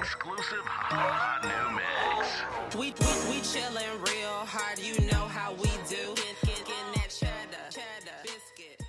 exclusive 0.00 0.64
hot 0.64 1.44
new 1.44 1.76
mix. 1.76 2.74
We, 2.74 2.86
we, 2.86 3.36
we 3.36 3.40
chillin' 3.42 4.08
real 4.08 4.46
hard, 4.46 4.78
you 4.78 4.94
know 5.12 5.28
how 5.28 5.52
we 5.52 5.68
do. 5.90 6.14
Get, 6.16 6.36
get, 6.42 6.64
get 6.94 7.10
cheddar, 7.10 7.68
cheddar, 7.68 8.16
biscuit. 8.22 8.82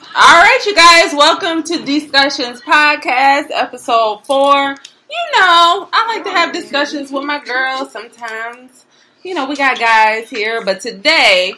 All 0.00 0.42
right, 0.42 0.60
you 0.66 0.74
guys, 0.74 1.14
welcome 1.14 1.62
to 1.62 1.84
Discussions 1.84 2.60
Podcast, 2.60 3.52
episode 3.52 4.26
four. 4.26 4.70
You 4.70 5.24
know, 5.38 5.88
I 5.92 6.12
like 6.16 6.24
to 6.24 6.30
have 6.30 6.52
discussions 6.52 7.12
with 7.12 7.22
my 7.22 7.38
girls 7.44 7.92
sometimes. 7.92 8.84
You 9.22 9.34
know, 9.34 9.46
we 9.46 9.54
got 9.54 9.78
guys 9.78 10.28
here, 10.28 10.64
but 10.64 10.80
today 10.80 11.54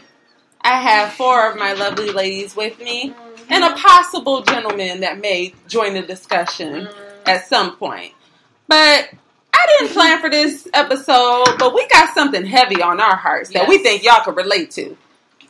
I 0.61 0.79
have 0.79 1.15
four 1.15 1.51
of 1.51 1.59
my 1.59 1.73
lovely 1.73 2.11
ladies 2.11 2.55
with 2.55 2.79
me 2.81 3.15
and 3.49 3.65
a 3.65 3.75
possible 3.77 4.43
gentleman 4.43 5.01
that 5.01 5.19
may 5.23 5.55
join 5.69 5.95
the 5.95 6.03
discussion 6.03 6.87
at 7.25 7.47
some 7.47 7.77
point. 7.79 8.13
But 8.67 9.11
I 9.53 9.67
didn't 9.79 9.93
plan 9.93 10.21
for 10.21 10.31
this 10.31 10.67
episode, 10.75 11.59
but 11.59 11.75
we 11.75 11.87
got 11.89 12.15
something 12.15 12.45
heavy 12.45 12.83
on 12.83 13.01
our 13.01 13.17
hearts 13.17 13.51
that 13.51 13.69
we 13.69 13.79
think 13.79 14.03
y'all 14.03 14.23
could 14.25 14.37
relate 14.37 14.71
to. 14.73 14.97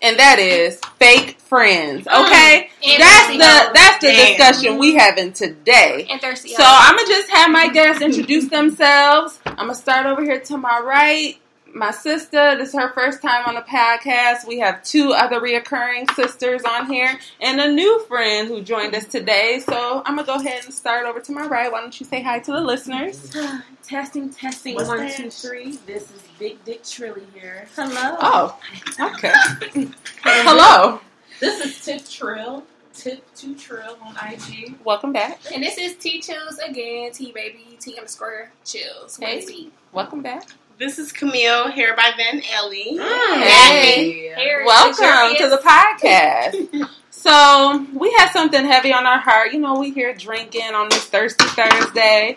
And 0.03 0.19
that 0.19 0.39
is 0.39 0.79
fake 0.99 1.39
friends. 1.41 2.07
Okay? 2.07 2.71
And 2.87 3.03
that's 3.03 3.29
the 3.29 3.73
that's 3.73 3.99
the 4.01 4.09
Damn. 4.09 4.37
discussion 4.37 4.79
we 4.79 4.95
having 4.97 5.33
today. 5.33 6.07
So 6.11 6.63
I'm 6.63 6.97
gonna 6.97 7.09
just 7.09 7.31
have 7.31 7.51
my 7.51 7.69
guests 7.69 8.03
introduce 8.03 8.51
themselves. 8.51 9.39
I'm 9.47 9.57
gonna 9.57 9.75
start 9.75 10.05
over 10.07 10.23
here 10.23 10.41
to 10.41 10.59
my 10.59 10.81
right. 10.81 11.39
My 11.77 11.91
sister, 11.91 12.57
this 12.57 12.69
is 12.69 12.75
her 12.77 12.93
first 12.93 13.21
time 13.21 13.47
on 13.47 13.57
the 13.57 13.61
podcast. 13.63 14.47
We 14.47 14.61
have 14.61 14.85
two 14.85 15.13
other 15.13 15.41
reoccurring 15.41 16.09
sisters 16.15 16.63
on 16.63 16.87
here 16.87 17.19
and 17.41 17.61
a 17.61 17.67
new 17.67 17.99
friend 18.07 18.47
who 18.47 18.63
joined 18.63 18.95
us 18.95 19.07
today. 19.07 19.61
So 19.67 20.01
I'm 20.07 20.15
gonna 20.15 20.25
go 20.25 20.37
ahead 20.37 20.65
and 20.65 20.73
start 20.73 21.05
over 21.05 21.19
to 21.19 21.33
my 21.33 21.49
right. 21.49 21.73
Why 21.73 21.81
don't 21.81 21.99
you 21.99 22.07
say 22.07 22.23
hi 22.23 22.39
to 22.39 22.53
the 22.53 22.61
listeners? 22.61 23.35
Testing, 23.83 24.31
testing, 24.31 24.77
What's 24.77 24.89
one, 24.89 24.99
that? 24.99 25.17
two, 25.17 25.31
three. 25.31 25.77
This 25.85 26.05
is 26.13 26.23
Big 26.39 26.65
Dick 26.65 26.85
Trilly 26.85 27.25
here. 27.35 27.67
Hello. 27.75 28.19
Oh, 28.21 28.59
okay. 29.01 29.33
Hello. 30.23 31.01
This 31.41 31.61
is 31.67 31.85
Tip 31.85 32.09
Trill, 32.09 32.63
Tip 32.95 33.25
Two 33.35 33.57
Trill 33.57 33.99
on 34.01 34.15
IG. 34.33 34.77
Welcome 34.85 35.13
back. 35.13 35.41
And 35.53 35.65
this 35.65 35.77
is 35.77 35.97
T 35.97 36.21
Chills 36.21 36.57
again, 36.59 37.11
T 37.11 37.33
baby, 37.33 37.77
T 37.81 37.97
underscore 37.99 38.53
chills. 38.65 39.17
Hey. 39.17 39.41
Hey. 39.41 39.45
T. 39.45 39.73
Welcome 39.93 40.23
back. 40.23 40.45
This 40.79 40.99
is 40.99 41.13
Camille, 41.13 41.71
here 41.71 41.95
by 41.97 42.11
Van 42.17 42.43
Ellie. 42.53 42.97
Hey. 42.99 44.33
Here, 44.37 44.65
Welcome 44.67 45.37
to 45.37 45.49
the 45.49 45.59
podcast. 45.59 46.89
so 47.11 47.87
we 47.95 48.13
have 48.19 48.31
something 48.31 48.65
heavy 48.65 48.93
on 48.93 49.07
our 49.07 49.19
heart. 49.21 49.53
You 49.53 49.61
know, 49.61 49.79
we 49.79 49.93
here 49.93 50.13
drinking 50.15 50.75
on 50.75 50.89
this 50.89 51.05
thirsty 51.07 51.45
Thursday, 51.45 52.37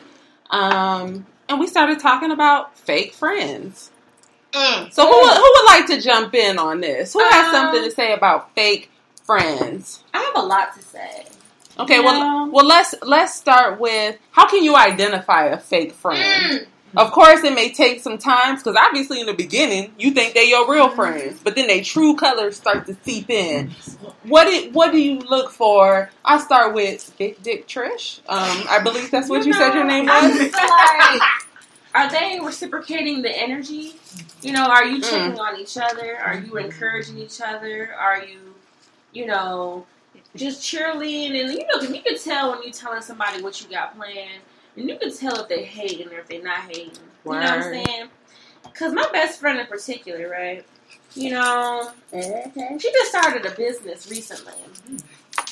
um, 0.51 1.25
and 1.49 1.59
we 1.59 1.65
started 1.67 1.99
talking 1.99 2.31
about 2.31 2.77
fake 2.77 3.13
friends. 3.13 3.89
Mm. 4.51 4.93
So 4.93 5.03
who 5.07 5.19
would, 5.19 5.33
who 5.35 5.41
would 5.55 5.65
like 5.65 5.87
to 5.87 5.99
jump 6.01 6.33
in 6.35 6.59
on 6.59 6.79
this? 6.81 7.13
Who 7.13 7.19
has 7.23 7.47
Um, 7.47 7.51
something 7.53 7.83
to 7.83 7.91
say 7.91 8.13
about 8.13 8.53
fake 8.55 8.91
friends? 9.25 10.03
I 10.13 10.19
have 10.19 10.35
a 10.35 10.45
lot 10.45 10.75
to 10.75 10.81
say. 10.83 11.25
Okay, 11.79 11.95
you 11.97 12.03
well, 12.03 12.19
know- 12.45 12.51
well 12.51 12.65
let's 12.65 12.93
let's 13.01 13.33
start 13.35 13.79
with 13.79 14.17
how 14.31 14.47
can 14.47 14.63
you 14.63 14.75
identify 14.75 15.45
a 15.45 15.57
fake 15.57 15.93
friend? 15.93 16.67
Of 16.97 17.11
course, 17.11 17.43
it 17.43 17.53
may 17.53 17.71
take 17.71 18.01
some 18.01 18.17
time 18.17 18.55
because 18.55 18.75
obviously 18.75 19.19
in 19.19 19.27
the 19.27 19.33
beginning 19.33 19.93
you 19.99 20.11
think 20.11 20.33
they're 20.33 20.43
your 20.43 20.69
real 20.69 20.89
friends, 20.89 21.39
but 21.43 21.55
then 21.55 21.67
they 21.67 21.81
true 21.81 22.15
colors 22.15 22.57
start 22.57 22.85
to 22.87 22.95
seep 23.03 23.29
in. 23.29 23.69
What 24.23 24.45
do, 24.45 24.69
what 24.71 24.91
do 24.91 24.97
you 24.97 25.19
look 25.19 25.51
for? 25.51 26.09
I'll 26.25 26.39
start 26.39 26.73
with 26.73 27.13
Big 27.17 27.41
Dick 27.43 27.67
Trish. 27.67 28.19
Um, 28.27 28.65
I 28.69 28.79
believe 28.83 29.11
that's 29.11 29.29
what 29.29 29.45
you, 29.45 29.53
said 29.53 29.73
your 29.75 29.85
name 29.85 30.09
I 30.09 30.27
was. 30.27 30.37
feel 30.37 30.51
like, 31.21 31.21
are 31.95 32.09
they 32.11 32.39
reciprocating 32.43 33.21
the 33.21 33.29
energy? 33.31 33.95
You 34.41 34.53
know, 34.53 34.65
are 34.65 34.83
Mm. 34.83 34.91
you 34.95 35.01
checking 35.01 35.39
on 35.39 35.59
each 35.59 35.77
other? 35.77 36.17
Are 36.19 36.35
you 36.39 36.57
encouraging 36.57 37.17
each 37.19 37.41
other? 37.41 37.93
Are 37.97 38.23
you, 38.23 38.55
you 39.13 39.25
know, 39.27 39.85
just 40.35 40.61
cheerleading? 40.61 41.41
And 41.41 41.53
you 41.53 41.59
know, 41.67 41.79
'cause 41.79 41.89
you 41.91 42.01
can 42.01 42.17
tell 42.19 42.51
when 42.51 42.63
you're 42.63 42.73
telling 42.73 43.01
somebody 43.01 43.41
what 43.41 43.61
you 43.61 43.67
got 43.69 43.95
planned, 43.97 44.41
and 44.77 44.87
you 44.89 44.97
can 44.97 45.15
tell 45.15 45.35
if 45.41 45.47
they're 45.49 45.65
hating 45.65 46.09
or 46.13 46.19
if 46.19 46.27
they're 46.27 46.41
not 46.43 46.59
hating. 46.61 46.91
You 47.25 47.31
know 47.31 47.37
what 47.39 47.43
I'm 47.43 47.61
saying? 47.63 48.09
Because 48.63 48.93
my 48.93 49.07
best 49.11 49.39
friend 49.39 49.59
in 49.59 49.67
particular, 49.67 50.29
right? 50.29 50.65
You 51.15 51.31
know, 51.31 51.91
she 52.11 52.91
just 52.91 53.09
started 53.11 53.45
a 53.45 53.51
business 53.55 54.09
recently. 54.09 54.53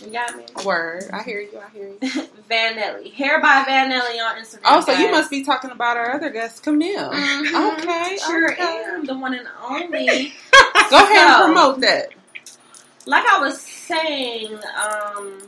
You 0.04 0.12
got 0.12 0.36
me? 0.38 0.46
Word, 0.64 1.06
I 1.14 1.24
hear 1.24 1.40
you. 1.42 1.60
I 1.60 1.70
hear 1.70 1.88
you. 1.90 1.98
Vanelli. 2.50 3.12
Hair 3.14 3.42
by 3.42 3.64
Vanelli 3.64 4.20
on 4.22 4.36
Instagram. 4.42 4.60
Oh, 4.66 4.82
so 4.82 4.92
you 4.94 5.10
must 5.12 5.30
be 5.30 5.44
talking 5.44 5.72
about 5.72 5.98
our 5.98 6.14
other 6.16 6.30
guest, 6.30 6.64
Camille. 6.64 7.12
Mhm. 7.12 7.80
Okay, 7.80 8.18
Sure 8.26 8.52
okay. 8.52 8.84
am. 8.86 9.06
The 9.06 9.18
one 9.18 9.34
and 9.34 9.48
only. 9.68 10.34
Go 10.90 10.98
ahead 10.98 11.28
and 11.30 11.46
promote 11.46 11.80
that. 11.82 12.10
like 13.06 13.26
I 13.28 13.40
was 13.40 13.60
saying, 13.62 14.60
um, 14.78 15.40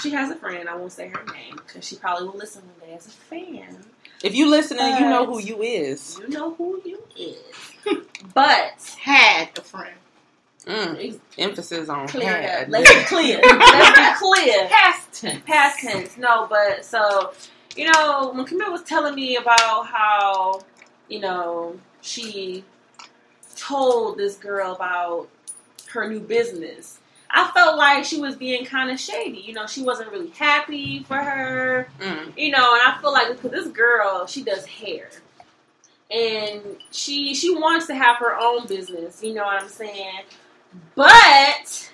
she 0.00 0.10
has 0.10 0.30
a 0.30 0.36
friend. 0.36 0.68
I 0.68 0.76
won't 0.76 0.92
say 0.92 1.08
her 1.08 1.24
name 1.32 1.56
because 1.56 1.86
she 1.86 1.96
probably 1.96 2.28
will 2.28 2.36
listen 2.36 2.62
one 2.62 2.88
day 2.88 2.94
as 2.94 3.06
a 3.06 3.10
fan. 3.10 3.84
If 4.22 4.34
you 4.34 4.48
listening, 4.48 4.94
you 4.94 5.08
know 5.08 5.26
who 5.26 5.40
you 5.40 5.62
is. 5.62 6.18
You 6.20 6.28
know 6.28 6.54
who 6.54 6.80
you 6.84 7.02
is. 7.16 7.36
but 8.34 8.96
Had 9.00 9.58
a 9.58 9.62
friend. 9.62 9.96
Mm, 10.66 11.18
emphasis 11.38 11.88
on 11.88 12.06
clear 12.06 12.40
had. 12.40 12.70
Let's 12.70 12.92
be 12.94 13.00
clear. 13.02 13.40
Let's 13.42 14.20
be 14.20 14.26
clear. 14.26 14.68
Past 14.68 15.12
tense. 15.12 15.42
past 15.44 15.80
tense. 15.80 16.16
No, 16.16 16.46
but 16.48 16.84
so 16.84 17.32
you 17.74 17.90
know, 17.90 18.30
when 18.32 18.44
Camille 18.46 18.70
was 18.70 18.82
telling 18.82 19.14
me 19.14 19.36
about 19.36 19.86
how 19.86 20.60
you 21.08 21.18
know 21.18 21.78
she 22.00 22.64
told 23.56 24.18
this 24.18 24.36
girl 24.36 24.72
about 24.72 25.28
her 25.88 26.08
new 26.08 26.20
business, 26.20 27.00
I 27.32 27.50
felt 27.52 27.78
like 27.78 28.04
she 28.04 28.20
was 28.20 28.36
being 28.36 28.66
kind 28.66 28.90
of 28.90 29.00
shady. 29.00 29.38
You 29.38 29.54
know, 29.54 29.66
she 29.66 29.82
wasn't 29.82 30.10
really 30.10 30.30
happy 30.30 31.02
for 31.04 31.16
her. 31.16 31.88
Mm. 31.98 32.36
You 32.36 32.50
know, 32.50 32.74
and 32.74 32.82
I 32.82 32.98
feel 33.00 33.12
like 33.12 33.28
because 33.28 33.50
this 33.50 33.68
girl, 33.68 34.26
she 34.26 34.42
does 34.42 34.66
hair. 34.66 35.08
And 36.10 36.62
she 36.90 37.34
she 37.34 37.54
wants 37.54 37.86
to 37.86 37.94
have 37.94 38.18
her 38.18 38.36
own 38.38 38.66
business, 38.66 39.22
you 39.22 39.32
know 39.32 39.44
what 39.44 39.62
I'm 39.62 39.68
saying? 39.68 40.24
But 40.94 41.90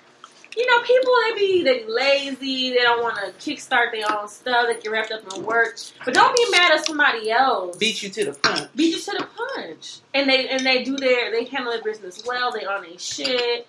you 0.57 0.65
know, 0.65 0.81
people 0.81 1.13
they 1.23 1.39
be 1.39 1.63
they 1.63 1.85
lazy, 1.87 2.71
they 2.71 2.79
don't 2.79 3.01
want 3.01 3.15
to 3.15 3.31
kickstart 3.39 3.93
their 3.93 4.11
own 4.11 4.27
stuff, 4.27 4.67
they 4.67 4.81
get 4.81 4.91
wrapped 4.91 5.13
up 5.13 5.21
in 5.33 5.45
work. 5.45 5.77
But 6.03 6.15
don't 6.15 6.35
be 6.35 6.45
mad 6.51 6.73
at 6.73 6.85
somebody 6.85 7.31
else. 7.31 7.77
Beat 7.77 8.03
you 8.03 8.09
to 8.09 8.25
the 8.25 8.33
punch. 8.33 8.69
beat 8.75 8.93
you 8.93 8.99
to 8.99 9.19
the 9.19 9.27
punch. 9.55 10.01
And 10.13 10.29
they 10.29 10.49
and 10.49 10.65
they 10.65 10.83
do 10.83 10.97
their 10.97 11.31
they 11.31 11.45
handle 11.45 11.71
their 11.71 11.81
business 11.81 12.23
well, 12.27 12.51
they 12.51 12.65
on 12.65 12.81
their 12.81 12.99
shit. 12.99 13.67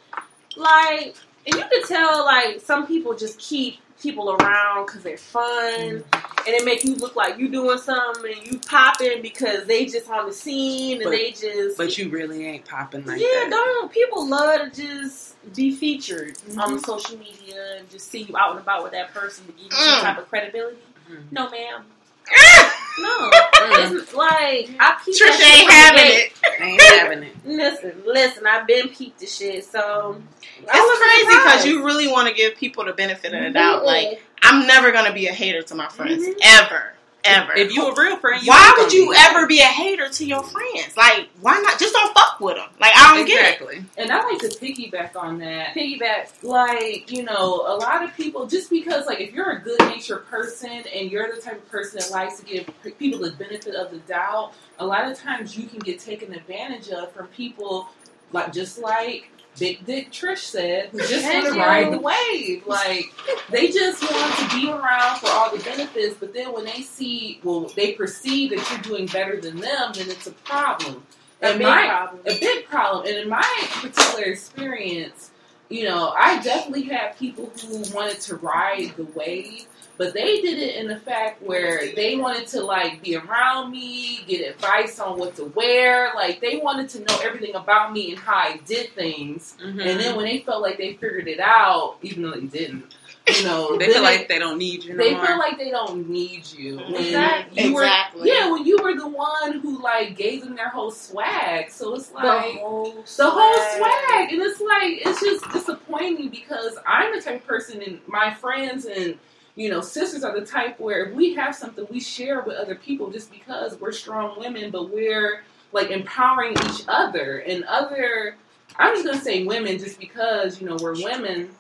Like 0.57 1.15
and 1.47 1.55
you 1.55 1.63
can 1.71 1.87
tell 1.87 2.25
like 2.25 2.61
some 2.61 2.87
people 2.87 3.15
just 3.17 3.39
keep 3.39 3.79
people 4.03 4.33
around 4.33 4.87
because 4.87 5.03
they're 5.03 5.19
fun 5.19 6.03
and 6.15 6.47
it 6.47 6.65
make 6.65 6.85
you 6.85 6.95
look 6.95 7.17
like 7.17 7.39
you 7.39 7.49
doing 7.51 7.77
something 7.77 8.33
and 8.33 8.47
you 8.51 8.59
popping 8.61 9.21
because 9.21 9.67
they 9.67 9.85
just 9.85 10.09
on 10.09 10.27
the 10.27 10.33
scene 10.33 10.97
and 11.03 11.05
But- 11.05 11.11
they 11.11 11.31
just 11.33 11.77
But 11.77 11.99
you 11.99 12.09
really 12.09 12.47
ain't 12.47 12.65
popping 12.65 13.05
like 13.05 13.21
yeah, 13.21 13.27
that. 13.27 13.45
Yeah, 13.45 13.51
don't 13.51 13.93
people 13.93 14.27
love 14.27 14.73
to 14.73 14.83
just 14.83 15.35
be 15.55 15.75
featured 15.77 16.39
on 16.59 16.79
social 16.83 17.19
media 17.19 17.77
and 17.79 17.91
just 17.91 18.11
see 18.11 18.23
you 18.23 18.37
out 18.39 18.53
and 18.53 18.61
about 18.61 18.83
with 18.85 18.93
that 18.93 19.13
person 19.13 19.45
to 19.47 19.53
give 19.53 19.65
you 19.65 19.71
some 19.71 19.99
Mm. 19.99 20.01
type 20.03 20.19
of 20.19 20.29
credibility? 20.31 20.79
Mhm. 21.11 21.25
No, 21.33 21.51
ma'am. 21.51 21.85
No, 22.99 23.31
it's 23.33 24.15
like 24.15 24.71
I 24.81 24.99
keep 25.05 25.15
Trisha 25.15 25.27
that 25.29 25.39
shit 25.41 25.61
ain't 25.61 25.71
having 25.71 26.05
gate. 26.05 26.33
it. 26.33 26.33
Ain't 26.61 26.81
having 26.83 27.23
it. 27.23 27.35
Listen, 27.45 28.03
listen, 28.05 28.47
I've 28.47 28.67
been 28.67 28.89
peeped 28.89 29.21
the 29.21 29.27
shit, 29.27 29.65
so 29.65 30.21
It's 30.59 30.69
crazy 30.69 31.27
because 31.39 31.65
you 31.65 31.85
really 31.87 32.07
want 32.09 32.29
to 32.29 32.35
give 32.35 32.57
people 32.57 32.85
the 32.85 32.93
benefit 32.93 33.33
of 33.33 33.43
the 33.43 33.51
doubt. 33.51 33.85
Like, 33.87 34.23
I'm 34.43 34.67
never 34.67 34.93
going 34.93 35.07
to 35.07 35.13
be 35.13 35.27
a 35.29 35.33
hater 35.33 35.63
to 35.63 35.75
my 35.75 35.89
friends. 35.89 36.27
Mhm. 36.27 36.35
Ever. 36.43 36.93
Ever. 37.23 37.53
If 37.55 37.75
you 37.75 37.87
a 37.87 37.95
real 37.95 38.17
friend, 38.17 38.43
you 38.43 38.49
why 38.49 38.75
would 38.79 38.93
you 38.93 39.11
be. 39.11 39.17
ever 39.19 39.47
be 39.47 39.61
a 39.61 39.65
hater 39.65 40.09
to 40.09 40.25
your 40.25 40.43
friends? 40.43 40.97
Like, 40.97 41.29
why 41.41 41.61
not? 41.61 41.79
Just 41.79 41.93
don't 41.93 42.15
fuck 42.15 42.41
with 42.41 42.57
them. 42.57 42.69
Like, 42.81 42.93
I 42.97 43.17
don't 43.17 43.27
get 43.27 43.39
it. 43.39 43.61
Exactly. 43.61 43.85
And 43.99 44.11
I 44.11 44.25
like 44.25 44.39
to 44.39 44.49
piggyback 44.49 45.17
on 45.17 45.39
that. 45.39 45.75
piggyback. 45.75 46.43
Like, 46.43 47.11
you 47.11 47.23
know, 47.23 47.65
a 47.67 47.77
lot 47.77 48.03
of 48.03 48.15
people, 48.17 48.47
just 48.47 48.71
because, 48.71 49.07
like, 49.07 49.21
if 49.21 49.33
you're 49.33 49.51
a 49.51 49.61
good 49.61 49.79
natured 49.81 50.27
person 50.29 50.85
and 50.95 51.11
you're 51.11 51.35
the 51.35 51.41
type 51.41 51.57
of 51.57 51.71
person 51.71 52.01
that 52.01 52.11
likes 52.11 52.41
to 52.41 52.47
give 52.47 52.71
people 52.99 53.21
the 53.21 53.33
benefit 53.33 53.75
of 53.75 53.91
the 53.91 53.99
doubt, 53.99 54.53
a 54.79 54.87
lot 54.87 55.11
of 55.11 55.19
times 55.19 55.57
you 55.59 55.67
can 55.67 55.79
get 55.81 55.99
taken 55.99 56.33
advantage 56.33 56.89
of 56.89 57.13
from 57.13 57.27
people, 57.29 57.89
like, 58.33 58.53
just 58.53 58.79
like 58.79 59.31
Big 59.61 59.85
Dick 59.87 60.11
Trish 60.11 60.39
said, 60.39 60.89
who 60.89 60.99
just 60.99 61.25
want 61.25 61.47
to 61.55 61.61
ride 61.61 61.93
the 61.93 61.99
wave. 62.01 62.67
Like, 62.67 63.13
they 63.51 63.69
just 63.71 64.03
want 64.03 64.35
to 64.39 64.57
be 64.57 64.69
around 64.71 65.21
for 65.21 65.29
all 65.29 65.55
the 65.55 65.63
benefits, 65.63 66.17
but 66.19 66.33
then 66.35 66.53
when 66.53 66.65
they 66.65 66.81
see, 66.81 67.41
well, 67.45 67.71
they 67.77 67.93
perceive 67.93 68.51
that 68.51 68.69
you're 68.71 68.81
doing 68.81 69.07
better 69.07 69.41
than 69.41 69.61
them, 69.61 69.93
then 69.95 70.09
it's 70.11 70.27
a 70.27 70.33
problem. 70.33 71.05
A 71.43 71.47
And 71.47 71.59
big 71.59 71.67
my- 71.69 71.87
problem. 71.89 72.21
a 72.27 72.39
big 72.41 72.65
problem. 72.67 73.07
And 73.07 73.17
in 73.17 73.29
my 73.29 73.67
particular 73.83 74.25
experience, 74.25 75.31
you 75.69 75.85
know, 75.85 76.15
I 76.19 76.43
definitely 76.43 76.83
had 76.85 77.17
people 77.19 77.53
who 77.63 77.83
wanted 77.95 78.21
to 78.23 78.37
ride 78.37 78.95
the 78.97 79.05
wave, 79.05 79.67
but 80.01 80.15
they 80.15 80.41
did 80.41 80.59
it 80.59 80.77
in 80.77 80.89
the 80.89 80.97
fact 80.97 81.43
where 81.43 81.93
they 81.95 82.17
wanted 82.17 82.47
to 82.47 82.63
like 82.63 83.03
be 83.03 83.17
around 83.17 83.71
me, 83.71 84.21
get 84.27 84.49
advice 84.55 84.99
on 84.99 85.19
what 85.19 85.37
to 85.37 85.45
wear. 85.45 86.13
Like 86.15 86.41
they 86.41 86.57
wanted 86.57 86.89
to 86.91 87.01
know 87.01 87.19
everything 87.23 87.55
about 87.55 87.93
me 87.93 88.13
and 88.13 88.19
how 88.19 88.35
I 88.35 88.61
did 88.67 88.95
things. 88.95 89.59
Mhm. 89.63 89.79
And 89.87 90.01
then 90.01 90.17
when 90.17 90.25
they 90.25 90.39
felt 90.39 90.63
like 90.63 90.79
they 90.79 90.95
figured 90.95 91.29
it 91.29 91.39
out, 91.39 91.97
even 92.01 92.23
though 92.23 92.31
they 92.31 92.47
didn't, 92.47 92.95
you 93.29 93.45
know, 93.45 93.77
they 93.79 93.93
feel 93.93 94.01
like 94.03 94.27
they 94.27 94.39
don't 94.39 94.57
need 94.57 94.85
you 94.85 94.95
no 94.95 95.05
they 95.05 95.15
more. 95.15 95.27
feel 95.27 95.39
like 95.39 95.59
they 95.59 95.71
don't 95.71 96.09
need 96.09 96.51
you. 96.51 96.81
Exactly. 96.81 97.63
you 97.63 97.75
were- 97.75 97.83
Exactly. 97.83 98.29
yeah, 98.31 98.51
when 98.51 98.65
you 98.65 98.79
were 98.83 98.95
the 98.97 99.07
one 99.07 99.59
who 99.61 99.83
like 99.83 100.17
gave 100.17 100.43
them 100.43 100.57
their 100.57 100.71
whole 100.71 100.91
swag. 100.91 101.71
So 101.71 101.95
it's 101.95 102.07
The 102.07 102.15
like 102.17 102.55
whole 102.55 103.05
the 103.19 103.29
whole 103.31 103.59
swag, 103.77 104.33
and 104.33 104.41
it's 104.41 104.61
like 104.63 105.07
it's 105.07 105.21
just 105.21 105.45
disappointing 105.53 106.31
because 106.31 106.79
I'm 106.87 107.15
the 107.15 107.21
type 107.21 107.43
of 107.43 107.47
person, 107.47 107.83
and 107.83 108.01
my 108.07 108.33
friends 108.33 108.87
and 108.87 109.19
you 109.57 109.69
know 109.69 109.81
sisters 109.81 110.25
are 110.25 110.39
the 110.39 110.47
type 110.47 110.79
where 110.81 111.07
if 111.07 111.15
we 111.15 111.35
have 111.35 111.55
something 111.55 111.87
we 111.91 112.01
share 112.01 112.41
with 112.43 112.57
other 112.57 112.75
people 112.75 113.11
just 113.11 113.31
because 113.31 113.79
we're 113.81 113.93
strong 113.93 114.39
women, 114.39 114.71
but 114.71 114.91
we're 114.91 115.43
like 115.73 115.91
empowering 115.91 116.53
each 116.53 116.83
other 116.89 117.39
and 117.39 117.65
other. 117.65 118.37
I'm 118.79 118.95
just 118.95 119.05
gonna 119.05 119.21
say 119.21 119.45
women 119.45 119.79
just 119.79 119.99
because 119.99 120.61
you 120.61 120.69
know 120.69 120.77
we're 120.81 120.95
women. 121.03 121.51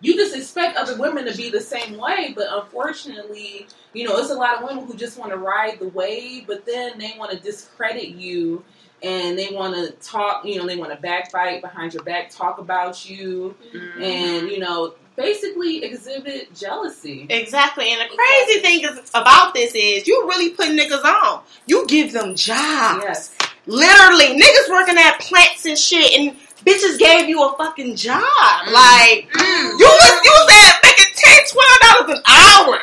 You 0.00 0.14
just 0.14 0.36
expect 0.36 0.76
other 0.76 0.96
women 0.96 1.24
to 1.26 1.36
be 1.36 1.50
the 1.50 1.60
same 1.60 1.96
way, 1.98 2.32
but 2.36 2.46
unfortunately, 2.50 3.66
you 3.92 4.06
know, 4.06 4.16
it's 4.18 4.30
a 4.30 4.34
lot 4.34 4.56
of 4.62 4.68
women 4.68 4.86
who 4.86 4.94
just 4.94 5.18
want 5.18 5.32
to 5.32 5.36
ride 5.38 5.80
the 5.80 5.88
wave, 5.88 6.46
but 6.46 6.64
then 6.64 6.98
they 6.98 7.14
want 7.18 7.32
to 7.32 7.38
discredit 7.40 8.10
you 8.10 8.62
and 9.02 9.36
they 9.36 9.48
want 9.52 9.74
to 9.74 9.90
talk, 10.06 10.44
you 10.44 10.56
know, 10.56 10.66
they 10.66 10.76
want 10.76 10.92
to 10.92 11.00
backbite 11.00 11.62
behind 11.62 11.94
your 11.94 12.04
back, 12.04 12.30
talk 12.30 12.58
about 12.58 13.08
you, 13.10 13.56
Mhm. 13.72 14.00
and, 14.00 14.48
you 14.48 14.58
know, 14.60 14.94
basically 15.18 15.84
exhibit 15.84 16.54
jealousy. 16.54 17.26
Exactly. 17.28 17.90
And 17.92 18.00
the 18.00 18.16
crazy 18.16 18.60
thing 18.60 18.80
is 18.84 19.10
about 19.14 19.52
this 19.52 19.72
is 19.74 20.06
you 20.06 20.26
really 20.28 20.50
put 20.50 20.68
niggas 20.68 21.04
on. 21.04 21.42
You 21.66 21.86
give 21.86 22.12
them 22.12 22.34
jobs. 22.36 23.02
Yes. 23.04 23.34
Literally, 23.66 24.40
niggas 24.40 24.70
working 24.70 24.96
at 24.96 25.18
plants 25.20 25.66
and 25.66 25.76
shit, 25.76 26.18
and 26.18 26.34
bitches 26.64 26.98
gave 26.98 27.28
you 27.28 27.42
a 27.44 27.54
fucking 27.58 27.96
job. 27.96 28.22
Mm. 28.22 28.72
Like 28.72 29.28
you 29.34 29.84
was 29.84 30.12
you 30.24 30.32
was 30.32 30.48
at 30.50 30.80
making 30.82 31.12
ten, 31.14 31.38
twelve 31.52 31.80
dollars 32.06 32.18
an 32.18 32.22
hour. 32.26 32.78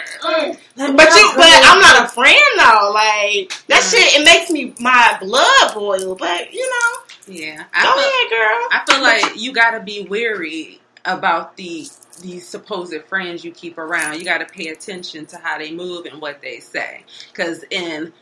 But 0.77 1.09
you, 1.15 1.31
but 1.35 1.61
I'm 1.65 1.81
not 1.81 2.05
a 2.05 2.07
friend 2.09 2.35
though. 2.59 2.91
Like 2.93 3.51
that 3.67 3.81
Mm. 3.81 3.91
shit, 3.91 4.19
it 4.21 4.25
makes 4.25 4.51
me 4.51 4.75
my 4.79 5.17
blood 5.21 5.73
boil. 5.73 6.15
But 6.15 6.53
you 6.53 6.69
know, 6.69 7.33
Yeah, 7.33 7.57
go 7.57 7.63
I 7.73 7.81
feel, 7.81 8.03
ahead, 8.03 8.29
girl. 8.29 8.67
I 8.71 8.83
feel 8.87 9.01
like 9.01 9.41
you 9.41 9.53
got 9.53 9.71
to 9.71 9.79
be 9.79 10.05
wary 10.07 10.79
about 11.05 11.57
the 11.57 11.87
these 12.21 12.47
supposed 12.47 12.95
friends 13.03 13.43
you 13.43 13.51
keep 13.51 13.77
around. 13.77 14.17
You 14.17 14.25
got 14.25 14.37
to 14.39 14.45
pay 14.45 14.69
attention 14.69 15.25
to 15.27 15.37
how 15.37 15.57
they 15.57 15.71
move 15.71 16.05
and 16.05 16.21
what 16.21 16.41
they 16.41 16.59
say. 16.59 17.03
Because 17.31 17.63
in 17.69 18.13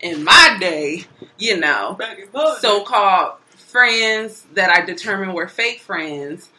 in 0.00 0.24
my 0.24 0.56
day, 0.60 1.04
you 1.38 1.58
know, 1.58 1.98
so 2.58 2.82
called 2.84 3.38
friends 3.50 4.46
that 4.54 4.70
I 4.70 4.84
determined 4.84 5.34
were 5.34 5.48
fake 5.48 5.80
friends. 5.80 6.50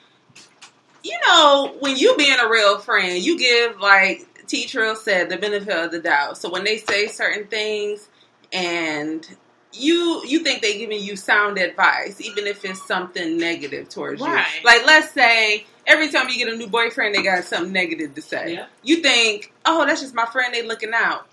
You 1.03 1.17
know, 1.25 1.75
when 1.79 1.95
you 1.95 2.15
being 2.17 2.37
a 2.39 2.49
real 2.49 2.79
friend, 2.79 3.21
you 3.23 3.37
give 3.37 3.79
like 3.79 4.45
T 4.47 4.65
Trill 4.65 4.95
said 4.95 5.29
the 5.29 5.37
benefit 5.37 5.75
of 5.75 5.91
the 5.91 5.99
doubt. 5.99 6.37
So 6.37 6.49
when 6.49 6.63
they 6.63 6.77
say 6.77 7.07
certain 7.07 7.47
things 7.47 8.09
and 8.51 9.27
you 9.79 10.23
you 10.25 10.39
think 10.39 10.61
they 10.61 10.77
giving 10.77 11.01
you 11.01 11.15
sound 11.15 11.57
advice, 11.57 12.19
even 12.21 12.47
if 12.47 12.63
it's 12.65 12.85
something 12.85 13.37
negative 13.37 13.89
towards 13.89 14.21
Right. 14.21 14.45
you. 14.59 14.65
Like 14.65 14.85
let's 14.85 15.11
say 15.11 15.65
every 15.85 16.09
time 16.09 16.29
you 16.29 16.37
get 16.37 16.53
a 16.53 16.57
new 16.57 16.67
boyfriend, 16.67 17.15
they 17.15 17.21
got 17.23 17.43
something 17.45 17.71
negative 17.71 18.15
to 18.15 18.21
say. 18.21 18.53
Yeah. 18.55 18.65
You 18.83 18.97
think, 18.97 19.53
oh, 19.65 19.85
that's 19.85 20.01
just 20.01 20.13
my 20.13 20.25
friend. 20.25 20.53
They 20.53 20.63
looking 20.65 20.91
out. 20.93 21.27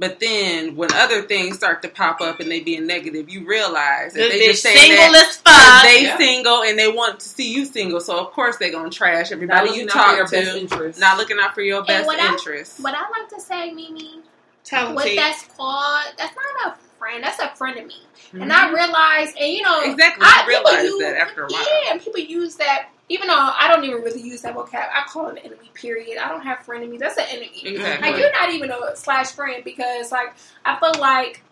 But 0.00 0.20
then 0.20 0.76
when 0.76 0.92
other 0.92 1.22
things 1.22 1.56
start 1.56 1.82
to 1.82 1.88
pop 1.88 2.20
up 2.20 2.38
and 2.38 2.48
they 2.48 2.60
being 2.60 2.86
negative, 2.86 3.28
you 3.28 3.44
realize 3.44 4.12
that 4.12 4.30
they 4.30 4.38
They're 4.38 4.50
just 4.50 4.62
saying 4.62 4.78
single 4.78 5.12
that 5.12 5.26
as 5.28 5.36
fuck. 5.38 5.82
they 5.82 6.02
Yeah. 6.04 6.16
single 6.16 6.62
and 6.62 6.78
they 6.78 6.86
want 6.86 7.18
to 7.18 7.28
see 7.28 7.52
you 7.52 7.64
single. 7.64 8.00
So 8.00 8.16
of 8.16 8.30
course 8.32 8.56
they're 8.58 8.70
gonna 8.70 8.90
trash 8.90 9.32
everybody 9.32 9.70
you 9.70 9.86
looking 9.86 9.88
your 9.88 9.88
talk 9.88 10.30
best 10.30 10.68
to. 10.94 11.00
Not 11.00 11.18
looking 11.18 11.38
out 11.40 11.52
for 11.52 11.62
your 11.62 11.82
best 11.82 12.06
what 12.06 12.20
I- 12.20 12.30
What 12.78 12.94
I 12.94 13.08
like 13.18 13.28
to 13.30 13.40
say, 13.40 13.72
Mimi, 13.72 14.20
Tell 14.62 14.86
them 14.86 14.94
what 14.94 15.04
T. 15.06 15.16
that's 15.16 15.44
called, 15.56 16.04
that's 16.16 16.36
not 16.36 16.72
a 16.72 16.87
friend. 16.98 17.22
That's 17.24 17.38
a 17.38 17.48
frenemy. 17.48 17.94
Mhm. 18.32 18.42
And 18.42 18.52
I 18.52 18.70
realize, 18.70 19.32
and 19.40 19.52
you 19.52 19.62
know, 19.62 19.80
Exactly. 19.82 20.24
I 20.26 20.42
You 20.42 20.48
realize 20.48 20.84
use- 20.84 21.00
that 21.02 21.16
after 21.16 21.44
a 21.44 21.48
while. 21.48 21.62
Yeah, 21.84 21.92
and 21.92 22.00
people 22.02 22.20
use 22.20 22.56
that. 22.56 22.88
Even 23.10 23.28
though 23.28 23.34
I 23.58 23.68
don't 23.68 23.84
even 23.84 24.02
really 24.02 24.20
use 24.20 24.42
that 24.42 24.54
vocab, 24.54 24.74
I 24.92 25.04
call 25.08 25.28
it 25.28 25.32
an 25.32 25.38
enemy. 25.38 25.70
Period. 25.72 26.18
I 26.18 26.28
don't 26.28 26.42
have 26.42 26.58
friend 26.64 26.82
enemies. 26.82 27.00
That's 27.00 27.16
an 27.16 27.24
enemy. 27.30 27.62
Exactly. 27.64 28.10
Like 28.10 28.20
you're 28.20 28.32
not 28.32 28.50
even 28.52 28.70
a 28.70 28.94
slash 28.96 29.30
friend 29.30 29.64
because 29.64 30.12
like 30.12 30.34
I 30.66 30.78
feel 30.78 30.92
like 31.00 31.42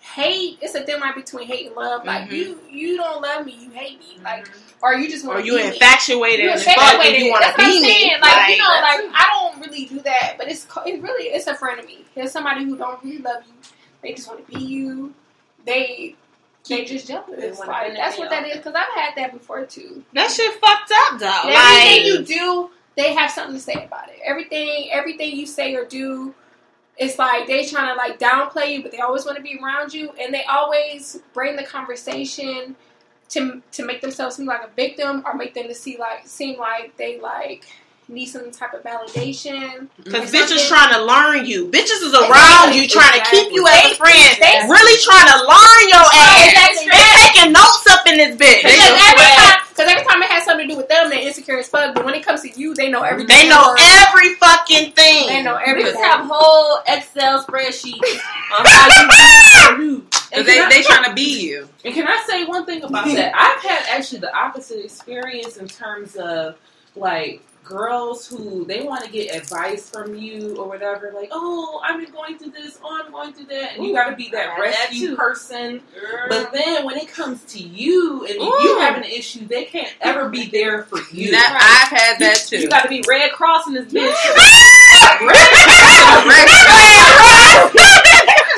hate. 0.00 0.58
It's 0.62 0.74
a 0.74 0.82
thin 0.84 1.00
line 1.00 1.14
between 1.14 1.46
hate 1.46 1.66
and 1.66 1.76
love. 1.76 2.04
Like 2.04 2.28
Mhm. 2.28 2.32
you, 2.32 2.60
you 2.70 2.96
don't 2.96 3.20
love 3.20 3.44
me, 3.44 3.56
you 3.60 3.70
hate 3.70 3.98
me. 3.98 4.18
Like 4.22 4.46
or 4.82 4.94
you 4.94 5.08
just 5.10 5.26
want 5.26 5.40
to 5.40 5.44
you 5.46 5.56
be 5.56 5.62
infatuated 5.64 6.46
as 6.50 6.62
fuck 6.64 6.76
and 7.04 7.16
you 7.16 7.30
want 7.32 7.42
to 7.42 7.46
That's 7.48 7.58
what 7.58 7.66
I'm 7.66 7.72
be 7.72 7.80
me. 7.82 7.88
saying. 7.88 8.20
Like, 8.20 8.50
you 8.50 8.58
know, 8.58 8.68
like 8.68 9.00
I 9.14 9.26
don't 9.32 9.60
really 9.66 9.86
do 9.86 9.98
that, 10.00 10.34
but 10.38 10.48
it's 10.48 10.66
it 10.86 11.02
really 11.02 11.24
it's 11.30 11.46
a 11.48 11.54
frenemy. 11.54 12.04
There's 12.14 12.30
somebody 12.30 12.64
who 12.64 12.76
don't 12.76 13.02
really 13.02 13.18
love 13.18 13.42
you. 13.46 13.54
They 14.06 14.14
just 14.14 14.28
want 14.28 14.46
to 14.46 14.52
be 14.52 14.64
you. 14.64 15.14
They 15.64 16.14
they 16.68 16.84
just 16.84 17.08
jealous. 17.08 17.26
They 17.28 17.50
wanna 17.50 17.70
Like, 17.70 17.94
that's 17.94 18.18
what 18.18 18.30
that 18.30 18.46
is. 18.46 18.58
Because 18.58 18.74
I've 18.74 18.92
had 18.94 19.14
that 19.16 19.32
before 19.32 19.66
too. 19.66 20.04
that 20.14 20.30
shit 20.30 20.52
fucked 20.60 20.92
up 20.92 21.18
though. 21.18 21.26
And 21.26 21.54
Like, 21.54 21.86
everything 21.86 22.06
you 22.06 22.24
do, 22.24 22.70
they 22.96 23.14
have 23.14 23.30
something 23.32 23.54
to 23.54 23.60
say 23.60 23.84
about 23.84 24.08
it. 24.08 24.20
Everything 24.24 24.90
everything 24.92 25.36
you 25.36 25.44
say 25.46 25.74
or 25.74 25.84
do. 25.84 26.34
It's 26.96 27.18
like 27.18 27.48
they 27.48 27.66
trying 27.66 27.88
to 27.88 27.94
like 27.94 28.20
downplay 28.20 28.74
you, 28.74 28.82
but 28.82 28.92
they 28.92 28.98
always 28.98 29.24
want 29.24 29.36
to 29.38 29.42
be 29.42 29.58
around 29.62 29.92
you, 29.92 30.10
and 30.20 30.32
they 30.32 30.44
always 30.44 31.18
bring 31.34 31.56
the 31.56 31.64
conversation 31.64 32.76
to 33.30 33.60
to 33.72 33.84
make 33.84 34.00
themselves 34.00 34.36
seem 34.36 34.46
like 34.46 34.62
a 34.62 34.70
victim 34.76 35.24
or 35.26 35.34
make 35.34 35.52
them 35.52 35.66
to 35.66 35.74
see 35.74 35.98
like 35.98 36.26
seem 36.26 36.58
like 36.60 36.96
they 36.96 37.18
like 37.20 37.64
need 38.08 38.26
some 38.26 38.50
type 38.52 38.72
of 38.72 38.82
validation. 38.84 39.88
Cause 40.06 40.30
bitches 40.30 40.68
trying 40.68 40.92
to 40.94 41.02
learn 41.04 41.44
you. 41.46 41.66
Bitches 41.68 42.02
is 42.06 42.14
around 42.14 42.70
Exactly. 42.70 42.80
you 42.80 42.88
trying 42.88 43.18
to 43.20 43.26
keep 43.30 43.52
you 43.52 43.66
as 43.66 43.92
a 43.92 43.94
friend. 43.96 44.36
They- 44.40 44.62
really 44.68 44.96
trying 45.02 45.26
to 45.26 45.38
learn 45.42 45.82
your 45.90 46.06
ass. 46.14 46.46
Exactly. 46.46 46.90
They 46.90 47.26
taking 47.26 47.52
notes 47.52 47.86
up 47.90 48.06
in 48.06 48.16
this 48.18 48.36
bitch. 48.36 48.62
Because 48.62 48.94
every 48.94 49.26
time, 49.34 49.58
because 49.68 49.90
every 49.90 50.04
time 50.06 50.22
it 50.22 50.30
has 50.30 50.44
something 50.44 50.68
to 50.68 50.72
do 50.74 50.76
with 50.78 50.88
them, 50.88 51.10
they're 51.10 51.18
insecure 51.26 51.58
as 51.58 51.68
fuck. 51.68 51.94
But 51.94 52.04
when 52.04 52.14
it 52.14 52.24
comes 52.24 52.42
to 52.42 52.50
you, 52.58 52.74
they 52.74 52.88
know 52.88 53.02
everything. 53.02 53.36
They 53.36 53.48
know 53.48 53.74
every 53.78 54.34
fucking 54.36 54.92
thing. 54.92 55.26
They 55.26 55.42
know 55.42 55.56
Bitches 55.56 55.66
everything. 55.68 56.02
have 56.02 56.26
whole 56.30 56.78
Excel 56.86 57.44
spreadsheets 57.44 57.98
on 58.58 58.64
how 58.66 59.02
you 59.02 59.76
do 59.76 59.82
you 59.82 60.00
do. 60.00 60.06
So 60.12 60.38
And 60.38 60.46
they 60.46 60.60
I- 60.60 60.68
they 60.70 60.82
trying 60.82 61.04
to 61.04 61.14
be 61.14 61.40
you. 61.42 61.68
And 61.84 61.92
can 61.92 62.06
I 62.06 62.22
say 62.28 62.44
one 62.44 62.64
thing 62.66 62.82
about 62.84 63.04
that? 63.16 63.32
I've 63.34 63.62
had 63.68 63.98
actually 63.98 64.20
the 64.20 64.34
opposite 64.36 64.84
experience 64.84 65.56
in 65.56 65.66
terms 65.66 66.14
of 66.16 66.56
like 66.96 67.42
girls 67.64 68.28
who 68.28 68.64
they 68.64 68.82
want 68.82 69.04
to 69.04 69.10
get 69.10 69.34
advice 69.34 69.90
from 69.90 70.14
you 70.14 70.56
or 70.56 70.68
whatever, 70.68 71.12
like, 71.14 71.28
oh, 71.32 71.82
been 72.06 72.14
going 72.14 72.38
through 72.38 72.50
this, 72.52 72.78
oh, 72.82 73.02
I'm 73.04 73.10
going 73.10 73.32
through 73.32 73.46
that, 73.46 73.76
and 73.76 73.84
you 73.84 73.92
got 73.94 74.10
to 74.10 74.16
be 74.16 74.30
that 74.30 74.56
that 74.56 74.60
rescue 74.60 75.08
too. 75.10 75.16
person. 75.16 75.80
Girl. 75.98 76.26
But 76.28 76.52
then 76.52 76.84
when 76.84 76.96
it 76.96 77.08
comes 77.08 77.42
to 77.46 77.58
you 77.58 78.24
and 78.26 78.36
Ooh. 78.36 78.44
you 78.44 78.78
have 78.80 78.96
an 78.96 79.04
issue, 79.04 79.46
they 79.46 79.64
can't 79.64 79.92
ever 80.00 80.28
be 80.28 80.48
there 80.48 80.84
for 80.84 80.98
you. 81.14 81.32
Not- 81.32 81.52
I've 81.52 81.88
had 81.98 82.18
that 82.20 82.44
too. 82.46 82.58
You 82.58 82.68
got 82.68 82.82
to 82.82 82.88
be 82.88 83.02
Red 83.08 83.32
Cross 83.32 83.66
in 83.66 83.74
this 83.74 83.86
bitch. 83.92 84.12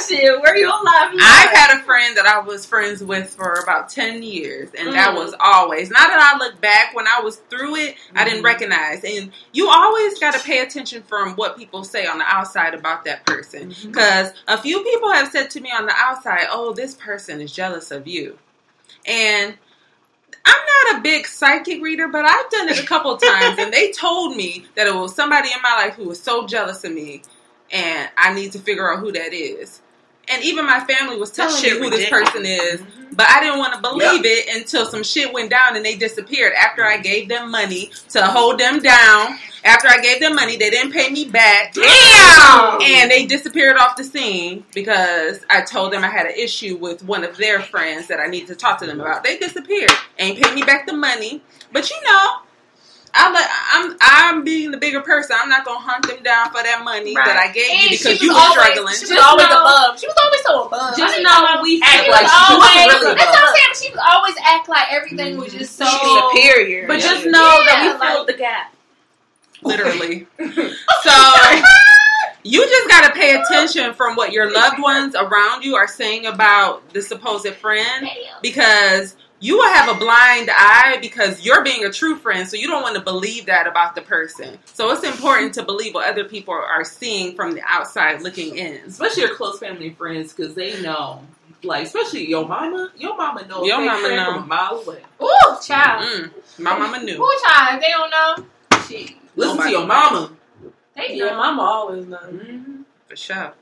Shit, 0.09 0.41
where 0.41 0.57
you 0.57 0.67
alive? 0.69 1.13
I've 1.21 1.51
had 1.57 1.79
a 1.79 1.83
friend 1.83 2.17
that 2.17 2.27
I 2.27 2.39
was 2.41 2.65
friends 2.67 3.03
with 3.05 3.31
for 3.31 3.55
about 3.63 3.91
10 3.91 4.23
years, 4.23 4.71
and 4.79 4.95
that 4.95 5.11
Mm. 5.11 5.17
was 5.17 5.35
always. 5.39 5.91
Now 5.91 6.07
that 6.07 6.19
I 6.35 6.39
look 6.39 6.61
back, 6.61 6.95
when 6.95 7.07
I 7.07 7.21
was 7.21 7.37
through 7.51 7.77
it, 7.77 7.97
I 8.17 8.25
didn't 8.25 8.41
Mhm. 8.41 8.45
recognize. 8.45 9.05
And 9.05 9.33
you 9.53 9.69
always 9.69 10.19
got 10.19 10.35
to 10.35 10.41
pay 10.41 10.61
attention 10.61 11.03
from 11.03 11.35
what 11.37 11.57
people 11.59 11.85
say 11.85 12.07
on 12.07 12.19
the 12.19 12.25
outside 12.27 12.75
about 12.75 13.05
that 13.05 13.27
person. 13.27 13.75
Because 13.87 14.33
a 14.47 14.59
few 14.61 14.83
people 14.83 15.13
have 15.13 15.31
said 15.31 15.51
to 15.51 15.61
me 15.61 15.71
on 15.71 15.87
the 15.87 15.95
outside, 15.97 16.47
oh, 16.51 16.73
this 16.73 16.95
person 16.95 17.41
is 17.41 17.53
jealous 17.53 17.91
of 17.91 18.07
you. 18.07 18.39
And 19.07 19.57
I'm 20.45 20.55
not 20.91 20.99
a 20.99 21.01
big 21.03 21.27
psychic 21.27 21.83
reader, 21.83 22.09
but 22.09 22.25
I've 22.25 22.51
done 22.51 22.69
it 22.69 22.83
a 22.83 22.87
couple 22.87 23.17
times, 23.19 23.59
and 23.59 23.73
they 23.73 23.93
told 23.93 24.37
me 24.37 24.67
that 24.77 24.87
it 24.87 24.95
was 24.95 25.15
somebody 25.15 25.49
in 25.55 25.61
my 25.63 25.75
life 25.75 25.95
who 25.95 26.05
was 26.05 26.23
so 26.23 26.47
jealous 26.47 26.85
of 26.85 26.93
me, 26.93 27.23
and 27.71 28.09
I 28.17 28.33
need 28.33 28.53
to 28.53 28.59
figure 28.59 28.91
out 28.93 29.01
who 29.01 29.13
that 29.13 29.33
is. 29.35 29.83
And 30.31 30.45
even 30.45 30.67
my 30.67 30.81
family 30.81 31.17
was 31.17 31.31
telling 31.31 31.61
me 31.63 31.71
who 31.71 31.91
this 31.91 32.09
person 32.11 32.45
is, 32.45 32.81
mm-hmm. 32.81 33.15
but 33.15 33.27
I 33.29 33.41
didn't 33.41 33.59
want 33.59 33.75
to 33.75 33.81
believe 33.81 34.25
it 34.25 34.55
until 34.55 34.87
some 34.87 35.03
shit 35.03 35.33
went 35.33 35.51
down 35.51 35.77
and 35.77 35.85
they 35.85 35.97
disappeared. 35.97 36.53
After 36.53 36.85
I 36.85 36.99
gave 36.99 37.29
them 37.29 37.51
money 37.51 37.91
to 38.11 38.23
hold 38.27 38.59
them 38.59 38.81
down, 38.81 39.39
after 39.65 39.89
I 39.89 39.99
gave 40.01 40.21
them 40.21 40.35
money, 40.35 40.57
they 40.57 40.71
didn't 40.71 40.93
pay 40.93 41.11
me 41.11 41.25
back. 41.25 41.75
Damn! 41.75 42.81
And 42.81 43.11
they 43.11 43.27
disappeared 43.27 43.77
off 43.77 43.97
the 43.97 44.05
scene 44.05 44.65
because 44.75 45.41
I 45.51 45.63
told 45.63 45.93
them 45.93 46.05
I 46.05 46.09
had 46.09 46.27
an 46.27 46.35
issue 46.37 46.77
with 46.77 47.03
one 47.03 47.25
of 47.25 47.37
their 47.37 47.61
friends 47.61 48.09
that 48.09 48.21
I 48.21 48.27
needed 48.29 48.49
to 48.49 48.55
talk 48.55 48.79
to 48.81 48.87
them 48.87 49.01
about. 49.01 49.25
They 49.25 49.39
disappeared. 49.39 49.91
Ain't 50.19 50.43
paid 50.43 50.55
me 50.55 50.63
back 50.63 50.87
the 50.87 50.93
money. 50.93 51.43
But 51.73 51.91
you 51.91 51.97
know, 52.05 52.37
I 53.15 53.33
let, 53.33 53.49
I'm 53.73 53.97
I'm 54.01 54.45
being 54.45 54.71
the 54.71 54.77
bigger 54.77 55.01
person. 55.01 55.37
I'm 55.39 55.49
not 55.49 55.65
gonna 55.65 55.81
hunt 55.81 56.07
them 56.07 56.23
down 56.23 56.51
for 56.51 56.63
that 56.63 56.83
money 56.85 57.17
Right. 57.17 57.25
that 57.27 57.37
I 57.37 57.53
gave 57.53 57.71
And 57.71 57.91
you 57.91 57.99
because 57.99 58.21
you 58.21 58.29
were 58.33 58.39
always, 58.39 58.53
struggling. 58.53 58.95
She 58.95 59.01
was 59.07 59.11
Just 59.11 59.25
always 59.29 59.49
know- 59.49 59.61
above. 59.65 60.01
She 60.01 60.07
was 60.07 60.17
always 60.23 60.43
so 60.45 60.67
above. 60.67 60.97
Just 60.97 61.19
I 61.19 61.23
know 61.23 61.63
we 61.63 61.81
and 61.81 61.85
feel 61.85 62.05
she 62.05 62.11
like 62.11 62.23
was 62.23 62.31
she 62.31 62.55
was 62.55 62.65
always. 62.65 63.03
really 63.03 63.15
that's 63.17 63.31
what. 63.33 63.49
I'm 63.49 63.55
saying. 63.57 63.75
She 63.81 63.89
was 63.97 64.03
always 64.13 64.35
act 64.45 64.69
like 64.69 64.87
everything 64.93 65.37
was 65.39 65.53
just 65.53 65.77
so 65.77 65.85
She's 65.87 66.13
superior. 66.37 66.87
But 66.87 67.01
Yeah. 67.01 67.09
just 67.15 67.25
know 67.27 67.49
that 67.65 67.81
Yeah, 67.85 67.93
we 67.93 67.99
like- 67.99 68.13
filled 68.13 68.29
the 68.29 68.37
gap. 68.37 68.75
literally. 69.63 70.27
So 71.03 71.15
you 72.45 72.65
just 72.67 72.89
gotta 72.89 73.13
pay 73.15 73.39
attention 73.41 73.95
from 73.95 74.17
what 74.17 74.33
your 74.33 74.53
loved 74.53 74.81
ones 74.81 75.15
around 75.15 75.65
you 75.65 75.77
are 75.77 75.89
saying 75.89 76.27
about 76.27 76.89
the 76.93 77.03
supposed 77.03 77.53
friend 77.55 78.09
because 78.43 79.17
you 79.41 79.57
will 79.59 79.73
have 79.73 79.95
a 79.95 79.99
blind 79.99 80.51
eye 80.53 80.99
because 81.01 81.45
you're 81.45 81.63
being 81.63 81.85
a 81.85 81.93
true 81.93 82.17
friend, 82.17 82.49
so 82.49 82.57
you 82.57 82.67
don't 82.67 82.83
want 82.83 82.97
to 82.97 83.01
believe 83.01 83.47
that 83.47 83.67
about 83.67 83.95
the 83.95 84.01
person. 84.03 84.59
So 84.65 84.91
it's 84.91 85.05
important 85.05 85.55
to 85.55 85.63
believe 85.63 85.95
what 85.95 86.09
other 86.09 86.25
people 86.25 86.55
are 86.55 86.85
seeing 86.85 87.35
from 87.37 87.53
the 87.53 87.63
outside 87.67 88.23
looking 88.23 88.57
in. 88.59 88.75
especially 88.87 89.23
your 89.23 89.35
close 89.35 89.59
family 89.59 89.91
friends, 89.91 90.33
because 90.33 90.55
they 90.55 90.81
know. 90.83 91.23
Like, 91.63 91.87
especially 91.87 92.29
your 92.29 92.47
mama, 92.47 92.93
your 92.97 93.17
mama 93.17 93.45
knows. 93.47 93.67
Your 93.67 93.81
mama 93.81 94.01
friend 94.01 94.17
know. 94.17 94.33
from 94.35 94.43
a 94.45 94.47
mile 94.47 94.83
away. 94.87 95.03
Ooh, 95.23 95.57
child. 95.61 96.05
Mm, 96.05 96.31
my 96.61 96.79
mama 96.79 97.03
knew. 97.03 97.21
Ooh, 97.21 97.39
child. 97.45 97.83
They 97.83 97.89
don't 97.89 98.11
know. 98.11 98.47
Shit. 98.87 99.13
Listen 99.35 99.57
Nobody 99.57 99.73
to 99.73 99.79
your 99.79 99.87
mama. 99.87 100.33
They 100.95 101.15
Yeah, 101.17 101.31
know. 101.31 101.37
mama 101.37 101.63
always 101.63 102.07
knows. 102.07 102.23
Mhm. 102.33 102.85
For 103.09 103.17
sure. 103.17 103.55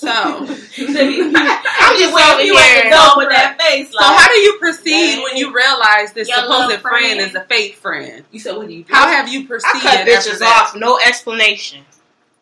So, 0.00 0.08
I'm 0.12 0.46
I'm 0.48 1.98
just 1.98 2.14
over 2.14 2.42
you 2.42 2.56
ain't 2.56 2.82
here. 2.84 2.90
go 2.90 3.12
with 3.18 3.28
that 3.28 3.60
face. 3.60 3.92
so 3.92 3.98
how 4.02 4.28
do 4.28 4.40
you 4.40 4.56
proceed 4.58 5.22
when 5.22 5.36
you 5.36 5.54
realize 5.54 6.14
this 6.14 6.26
supposed 6.28 6.80
friend 6.80 7.02
friend. 7.02 7.20
is 7.20 7.34
a 7.34 7.44
fake 7.44 7.74
friend? 7.74 8.24
You 8.30 8.40
said, 8.40 8.56
what 8.56 8.68
do 8.68 8.72
you 8.74 8.84
do? 8.84 8.94
How 8.94 9.06
have 9.08 9.28
you 9.28 9.42
I 9.42 9.46
proceeded? 9.46 9.82
cut 9.82 10.06
bitches 10.08 10.40
off. 10.40 10.74
No 10.74 10.98
explanation. 11.06 11.84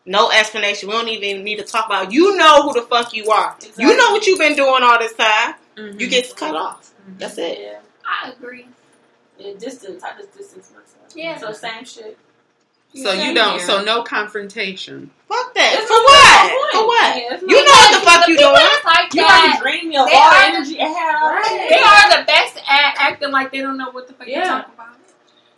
No 0.05 0.31
explanation. 0.31 0.87
We 0.87 0.95
don't 0.95 1.09
even 1.09 1.43
need 1.43 1.57
to 1.57 1.65
talk 1.65 1.85
about. 1.87 2.13
You 2.13 2.37
know 2.37 2.63
who 2.63 2.73
the 2.79 2.83
fuck 2.87 3.13
you 3.13 3.29
are. 3.29 3.57
You 3.77 3.97
know 3.97 4.11
what 4.11 4.25
you've 4.25 4.39
been 4.39 4.55
doing 4.55 4.81
all 4.81 4.97
this 4.97 5.13
time. 5.15 5.55
Mhm. 5.75 5.99
You 5.99 6.07
get 6.07 6.33
cut 6.37 6.55
off. 6.55 6.91
That's 7.17 7.37
it. 7.37 7.59
Yeah. 7.59 7.79
I 8.07 8.31
agree. 8.31 8.67
Yeah, 9.37 9.53
distance. 9.59 10.01
I 10.01 10.17
just 10.17 10.37
distance 10.37 10.71
myself. 10.71 11.13
Yeah. 11.13 11.37
So 11.37 11.51
same 11.51 11.83
shit. 11.83 12.17
So 12.95 13.11
you 13.13 13.33
don't. 13.35 13.57
here. 13.59 13.67
So 13.67 13.83
no 13.83 14.03
confrontation. 14.03 15.11
Fuck 15.27 15.53
that. 15.53 15.75
It's 15.77 15.87
For 15.87 15.93
what? 15.93 16.71
For 16.73 16.87
what? 16.87 17.15
Yeah, 17.15 17.39
You 17.55 17.63
know 17.65 17.71
what 17.71 17.99
the 17.99 18.05
fuck 18.05 18.25
the 18.25 18.31
you 18.31 18.37
people 18.37 18.51
doing. 18.53 18.65
like 18.85 19.13
You 19.13 19.21
that, 19.21 19.59
already 19.61 19.77
drained 19.77 19.89
me 19.89 19.97
of 19.97 20.07
They 20.07 20.15
all 20.15 20.21
are 20.23 20.39
the- 20.51 20.57
energy 20.57 20.81
I 20.81 20.87
had 20.87 21.69
they 21.69 21.81
are 21.81 22.19
the 22.19 22.25
best 22.25 22.57
at 22.57 22.95
acting 22.97 23.31
like 23.31 23.51
they 23.51 23.59
don't 23.61 23.77
know 23.77 23.91
what 23.91 24.07
the 24.07 24.13
fuck 24.13 24.27
you're 24.27 24.43
talking 24.43 24.73
about. 24.73 24.87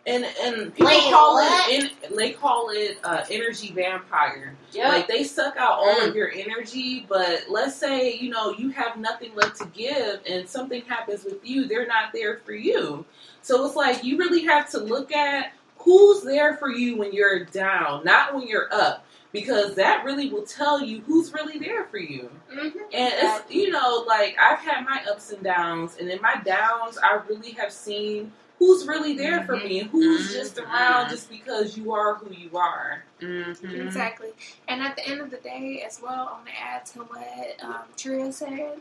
And 0.07 0.25
and 0.41 0.73
people 0.73 0.87
Wait, 0.87 1.03
call 1.11 1.35
what? 1.35 1.69
it 1.71 1.93
in, 2.09 2.15
they 2.17 2.31
call 2.31 2.69
it 2.71 2.97
uh, 3.03 3.23
energy 3.29 3.71
vampire. 3.71 4.55
Yeah. 4.73 4.89
Like 4.89 5.07
they 5.07 5.23
suck 5.23 5.55
out 5.57 5.73
all 5.79 5.95
Mm. 6.01 6.09
of 6.09 6.15
your 6.15 6.31
energy, 6.31 7.05
but 7.07 7.45
let's 7.49 7.75
say 7.75 8.15
you 8.17 8.29
know 8.31 8.51
you 8.51 8.69
have 8.71 8.97
nothing 8.97 9.33
left 9.35 9.57
to 9.57 9.65
give, 9.67 10.19
and 10.27 10.49
something 10.49 10.81
happens 10.85 11.23
with 11.23 11.45
you, 11.47 11.65
they're 11.65 11.85
not 11.87 12.13
there 12.13 12.37
for 12.43 12.53
you. 12.53 13.05
So 13.43 13.63
it's 13.65 13.75
like 13.75 14.03
you 14.03 14.17
really 14.17 14.43
have 14.45 14.69
to 14.71 14.79
look 14.79 15.11
at 15.13 15.53
who's 15.83 16.21
there 16.23 16.55
for 16.57 16.69
you 16.69 16.97
when 16.97 17.13
you're 17.13 17.45
down, 17.45 18.03
not 18.03 18.33
when 18.35 18.47
you're 18.47 18.73
up, 18.73 19.05
because 19.31 19.75
that 19.75 20.03
really 20.03 20.29
will 20.29 20.45
tell 20.45 20.81
you 20.81 21.01
who's 21.01 21.33
really 21.33 21.57
there 21.59 21.85
for 21.85 21.97
you. 21.97 22.29
Mm-hmm. 22.53 22.77
And 22.93 23.13
it's 23.17 23.51
you 23.51 23.69
know, 23.71 24.03
like 24.07 24.35
I've 24.39 24.59
had 24.59 24.83
my 24.85 25.03
ups 25.09 25.31
and 25.31 25.43
downs, 25.43 25.97
and 25.99 26.09
in 26.09 26.21
my 26.21 26.35
downs, 26.43 26.97
I 27.01 27.19
really 27.27 27.51
have 27.51 27.71
seen 27.71 28.31
who's 28.59 28.85
really 28.87 29.15
there 29.17 29.43
for 29.43 29.57
me 29.57 29.79
and 29.79 29.89
who's 29.89 30.29
Mhm. 30.29 30.33
just 30.33 30.59
around 30.59 31.09
just 31.09 31.31
because 31.31 31.75
you 31.75 31.93
are 31.93 32.13
who 32.15 32.31
you 32.31 32.55
are. 32.55 33.03
Mm-hmm. 33.19 33.81
Exactly. 33.87 34.29
And 34.67 34.83
at 34.83 34.95
the 34.95 35.07
end 35.07 35.19
of 35.19 35.31
the 35.31 35.37
day, 35.37 35.83
as 35.83 35.99
well, 35.99 36.29
I 36.29 36.33
want 36.33 36.45
to 36.45 36.61
add 36.61 36.85
to 36.87 36.99
what 36.99 37.63
um, 37.63 37.81
Tria 37.97 38.31
said. 38.31 38.79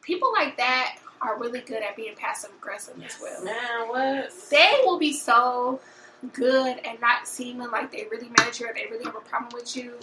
People 0.00 0.32
like 0.32 0.56
that 0.56 0.96
are 1.22 1.38
really 1.38 1.60
good 1.60 1.82
at 1.82 1.96
being 1.96 2.14
passive 2.16 2.50
aggressive 2.58 2.94
as 3.04 3.16
well. 3.20 3.44
Man, 3.44 3.88
what? 3.88 4.32
They 4.50 4.80
will 4.84 4.98
be 4.98 5.12
so 5.12 5.80
good 6.32 6.78
and 6.84 7.00
not 7.00 7.26
seeming 7.26 7.70
like 7.70 7.90
they 7.90 8.06
really 8.10 8.28
mad 8.28 8.48
at 8.48 8.60
you 8.60 8.66
or 8.66 8.72
they 8.74 8.86
really 8.90 9.04
have 9.04 9.16
a 9.16 9.20
problem 9.20 9.50
with 9.54 9.76
you. 9.76 9.94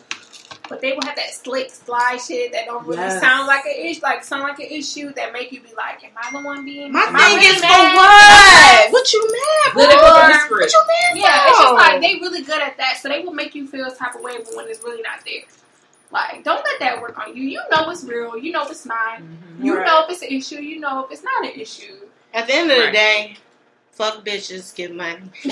But 0.67 0.81
they 0.81 0.91
will 0.91 1.01
have 1.03 1.15
that 1.15 1.33
slick 1.33 1.71
slide 1.71 2.17
shit 2.19 2.51
that 2.51 2.65
don't 2.65 2.85
really 2.85 3.01
Yes. 3.01 3.19
sound 3.19 3.47
like 3.47 3.65
an 3.65 3.73
issue, 3.75 4.01
like 4.03 4.23
sound 4.23 4.43
like 4.43 4.59
an 4.59 4.67
issue 4.69 5.11
that 5.13 5.33
make 5.33 5.51
you 5.51 5.61
be 5.61 5.73
like, 5.75 6.03
"Am 6.03 6.11
I 6.15 6.31
the 6.31 6.45
one 6.45 6.63
being?" 6.63 6.91
My 6.91 7.05
thing 7.05 7.15
really 7.15 7.45
is 7.47 7.55
for 7.55 7.61
mad?" 7.61 7.95
what? 7.95 8.91
What 8.91 9.13
you 9.13 9.27
mad 9.31 9.75
Let 9.75 9.91
it 9.91 9.99
go 9.99 10.47
for? 10.47 10.59
What 10.59 10.71
you 10.71 10.79
mad 10.87 11.17
Yeah, 11.17 11.47
it's 11.47 11.59
just 11.59 11.73
like 11.73 12.01
they 12.01 12.15
really 12.15 12.43
good 12.43 12.61
at 12.61 12.77
that, 12.77 12.99
so 13.01 13.09
they 13.09 13.21
will 13.21 13.33
make 13.33 13.55
you 13.55 13.67
feel 13.67 13.85
a 13.85 13.95
type 13.95 14.13
of 14.13 14.21
way, 14.21 14.37
but 14.37 14.55
when 14.55 14.67
it's 14.67 14.83
really 14.83 15.01
not 15.01 15.21
there. 15.25 15.41
Like, 16.11 16.43
don't 16.43 16.63
let 16.63 16.79
that 16.79 17.01
work 17.01 17.17
on 17.19 17.35
you. 17.35 17.43
You 17.43 17.61
know 17.71 17.89
it's 17.89 18.03
real. 18.03 18.37
You 18.37 18.51
know 18.51 18.63
it's 18.67 18.85
not. 18.85 19.19
Mm-hmm. 19.19 19.65
You 19.65 19.77
Right. 19.77 19.85
know 19.85 20.03
if 20.03 20.09
it's 20.11 20.21
an 20.23 20.29
issue. 20.29 20.55
You 20.61 20.79
know 20.79 21.05
if 21.05 21.11
it's 21.11 21.23
not 21.23 21.45
an 21.45 21.51
issue. 21.59 21.95
At 22.33 22.47
the 22.47 22.53
end 22.55 22.71
of 22.71 22.77
the 22.77 22.91
day, 22.91 23.37
fuck 23.91 24.25
bitches, 24.25 24.73
get 24.75 24.95
money. 24.95 25.17
but 25.19 25.51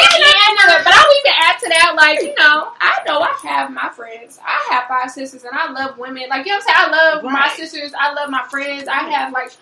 even 0.00 0.32
add 0.34 0.84
but 0.84 0.92
I'll 0.94 1.18
even 1.18 1.32
add 1.40 1.58
to 1.60 1.68
that, 1.68 1.94
like, 1.96 2.22
you 2.22 2.34
know, 2.36 2.72
I 2.80 3.00
know 3.06 3.20
I 3.20 3.36
have 3.44 3.70
my 3.72 3.88
friends. 3.90 4.38
I 4.44 4.72
have 4.74 4.84
five 4.88 5.10
sisters 5.10 5.44
and 5.44 5.54
I 5.56 5.70
love 5.70 5.98
women. 5.98 6.24
Like, 6.28 6.46
you 6.46 6.52
know 6.52 6.58
what 6.58 6.64
I'm 6.76 6.90
saying? 6.92 7.00
I 7.00 7.12
love 7.14 7.24
my 7.24 7.48
sisters. 7.56 7.92
I 7.98 8.12
love 8.12 8.30
my 8.30 8.44
friends. 8.50 8.88
I 8.88 8.98
have 9.10 9.32
like 9.32 9.52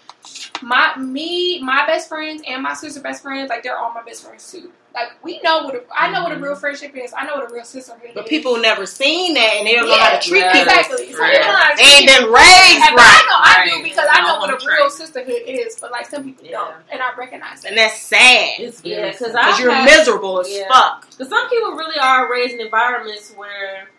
my 0.62 0.96
me, 0.96 1.60
my 1.62 1.86
best 1.86 2.08
friends 2.08 2.42
and 2.46 2.62
my 2.62 2.74
sister 2.74 3.00
best 3.00 3.22
friends, 3.22 3.48
like 3.50 3.62
they're 3.62 3.76
all 3.78 3.92
my 3.92 4.02
best 4.02 4.24
friends 4.24 4.50
too. 4.50 4.70
Like 4.94 5.08
we 5.22 5.40
know 5.42 5.64
what 5.64 5.74
a, 5.74 5.82
I 5.94 6.10
know 6.10 6.22
what 6.22 6.32
a 6.32 6.36
real 6.36 6.52
mm-hmm. 6.52 6.60
friendship 6.60 6.96
is. 6.96 7.12
I 7.14 7.26
know 7.26 7.34
what 7.36 7.50
a 7.50 7.54
real 7.54 7.64
sisterhood 7.64 8.00
But 8.02 8.08
is. 8.08 8.14
But 8.14 8.26
people 8.28 8.56
never 8.58 8.86
seen 8.86 9.34
that 9.34 9.56
and 9.58 9.66
they 9.66 9.74
don't 9.74 9.88
know 9.88 9.98
how 9.98 10.18
to 10.18 10.26
treat 10.26 10.40
Yeah, 10.40 10.52
people. 10.52 10.72
exactly. 10.72 11.12
So 11.12 11.18
Right. 11.20 11.32
you 11.34 11.38
don't 11.40 11.48
know 11.48 11.54
how 11.58 11.76
They 11.76 11.82
ain't 11.84 12.06
been 12.06 12.32
raised 12.32 12.80
people. 12.80 12.96
But 12.96 13.04
I 13.04 13.20
know 13.28 13.38
I 13.44 13.70
do 13.76 13.82
because 13.82 14.06
I 14.10 14.20
know 14.22 14.38
what 14.38 14.48
a 14.48 14.52
I'm 14.54 14.66
real 14.66 14.76
trying. 14.88 14.90
sisterhood 14.90 15.42
is. 15.46 15.76
But 15.78 15.90
like 15.92 16.06
some 16.06 16.24
people 16.24 16.46
Yeah. 16.46 16.52
don't, 16.52 16.74
and 16.90 17.02
I 17.02 17.14
recognize 17.14 17.60
that. 17.60 17.68
And 17.68 17.76
that's 17.78 18.00
sad. 18.00 18.58
It's 18.58 18.82
Yeah, 18.82 19.10
because 19.10 19.32
sad. 19.32 19.58
You're 19.60 19.70
have- 19.72 19.84
miserable 19.84 20.40
as 20.40 20.48
Yeah. 20.50 20.68
fuck. 20.68 21.10
Because 21.10 21.28
some 21.28 21.46
people 21.50 21.72
really 21.72 21.98
are 21.98 22.30
raised 22.32 22.54
in 22.54 22.60
environments 22.62 23.32
where 23.36 23.90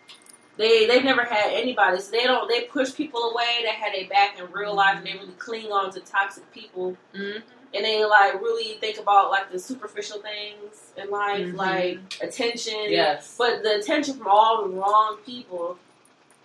they 0.58 0.86
they've 0.86 1.04
never 1.04 1.22
had 1.24 1.52
anybody, 1.52 1.98
so 2.00 2.10
they 2.10 2.24
don't 2.24 2.48
they 2.48 2.64
push 2.64 2.94
people 2.94 3.30
away. 3.30 3.60
They 3.62 3.70
had 3.70 3.94
their 3.94 4.08
back 4.08 4.38
in 4.38 4.50
real 4.52 4.74
life, 4.74 4.98
and 4.98 5.06
they 5.06 5.14
really 5.14 5.32
cling 5.38 5.72
on 5.72 5.90
to 5.92 6.00
toxic 6.00 6.50
people, 6.52 6.96
Mhm. 7.14 7.42
and 7.74 7.84
they 7.84 8.04
like 8.04 8.34
really 8.42 8.74
think 8.74 8.98
about 8.98 9.30
like 9.30 9.50
the 9.50 9.58
superficial 9.58 10.20
things 10.20 10.92
in 10.96 11.08
life, 11.10 11.46
Mhm. 11.46 11.56
like 11.56 11.98
attention. 12.20 12.74
Yes. 12.90 13.36
but 13.38 13.62
the 13.62 13.76
attention 13.76 14.14
from 14.18 14.26
all 14.28 14.62
the 14.64 14.68
wrong 14.74 15.16
people. 15.24 15.78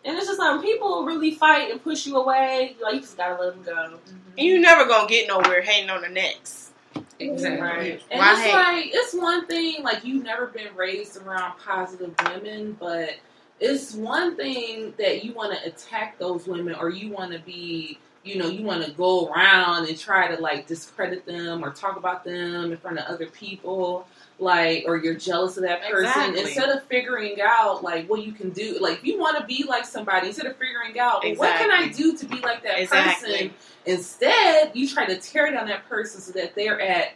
And 0.06 0.18
it's 0.18 0.28
just 0.28 0.38
like 0.38 0.62
people 0.62 1.06
really 1.06 1.34
fight 1.34 1.72
and 1.72 1.82
push 1.82 2.06
you 2.06 2.18
away, 2.18 2.76
like 2.82 2.96
you 2.96 3.00
just 3.02 3.16
gotta 3.18 3.42
let 3.42 3.54
them 3.54 3.64
go. 3.64 4.00
And 4.38 4.46
you 4.48 4.60
never 4.60 4.86
gonna 4.86 5.08
get 5.08 5.28
nowhere 5.30 5.62
hating 5.62 5.90
on 5.90 6.02
the 6.02 6.10
next. 6.10 6.72
Exactly. 7.20 7.62
Right. 7.62 8.02
And 8.12 8.20
Why 8.20 8.32
it's 8.34 8.42
hate? 8.42 8.54
like 8.54 8.86
it's 8.94 9.14
one 9.14 9.48
thing 9.48 9.82
like 9.82 10.04
you've 10.04 10.24
never 10.24 10.48
been 10.48 10.76
raised 10.76 11.16
around 11.18 11.58
positive 11.60 12.14
women, 12.28 12.74
but 12.80 13.12
it's 13.60 13.94
one 13.94 14.36
thing 14.36 14.94
that 14.98 15.24
you 15.24 15.34
want 15.34 15.54
to 15.58 15.66
attack 15.66 16.18
those 16.20 16.48
women 16.48 16.76
or 16.76 16.90
you 16.90 17.10
want 17.10 17.32
to 17.32 17.40
be, 17.40 17.98
you 18.24 18.38
know, 18.38 18.48
you 18.48 18.64
want 18.64 18.84
to 18.84 18.92
go 18.92 19.28
around 19.30 19.88
and 19.88 19.98
try 19.98 20.34
to 20.34 20.42
like 20.42 20.68
discredit 20.68 21.26
them 21.26 21.64
or 21.64 21.72
talk 21.72 21.98
about 21.98 22.24
them 22.24 22.72
in 22.72 22.78
front 22.78 22.98
of 23.00 23.06
other 23.06 23.28
people, 23.28 24.08
like 24.40 24.84
or 24.88 24.98
you're 24.98 25.14
jealous 25.14 25.56
of 25.58 25.64
that 25.64 25.82
person 25.84 26.06
Exactly. 26.06 26.42
instead 26.42 26.70
of 26.70 26.84
figuring 26.86 27.38
out 27.42 27.84
like 27.84 28.10
what 28.10 28.24
you 28.26 28.32
can 28.32 28.50
do. 28.50 28.78
Like 28.82 29.04
you 29.04 29.20
want 29.20 29.38
to 29.40 29.46
be 29.46 29.64
like 29.68 29.86
somebody 29.86 30.28
instead 30.28 30.46
of 30.48 30.58
figuring 30.58 31.00
out 31.00 31.24
well, 31.24 31.36
what 31.36 31.56
can 31.58 31.72
I 31.72 31.90
do 31.90 32.18
to 32.18 32.26
be 32.26 32.40
like 32.40 32.64
that 32.64 32.80
Exactly. 32.80 33.32
person. 33.34 33.54
Instead, 33.86 34.72
you 34.74 34.88
try 34.90 35.06
to 35.06 35.18
tear 35.18 35.52
down 35.52 35.68
that 35.68 35.88
person 35.88 36.20
so 36.22 36.32
that 36.34 36.56
they're 36.56 36.82
at 36.82 37.14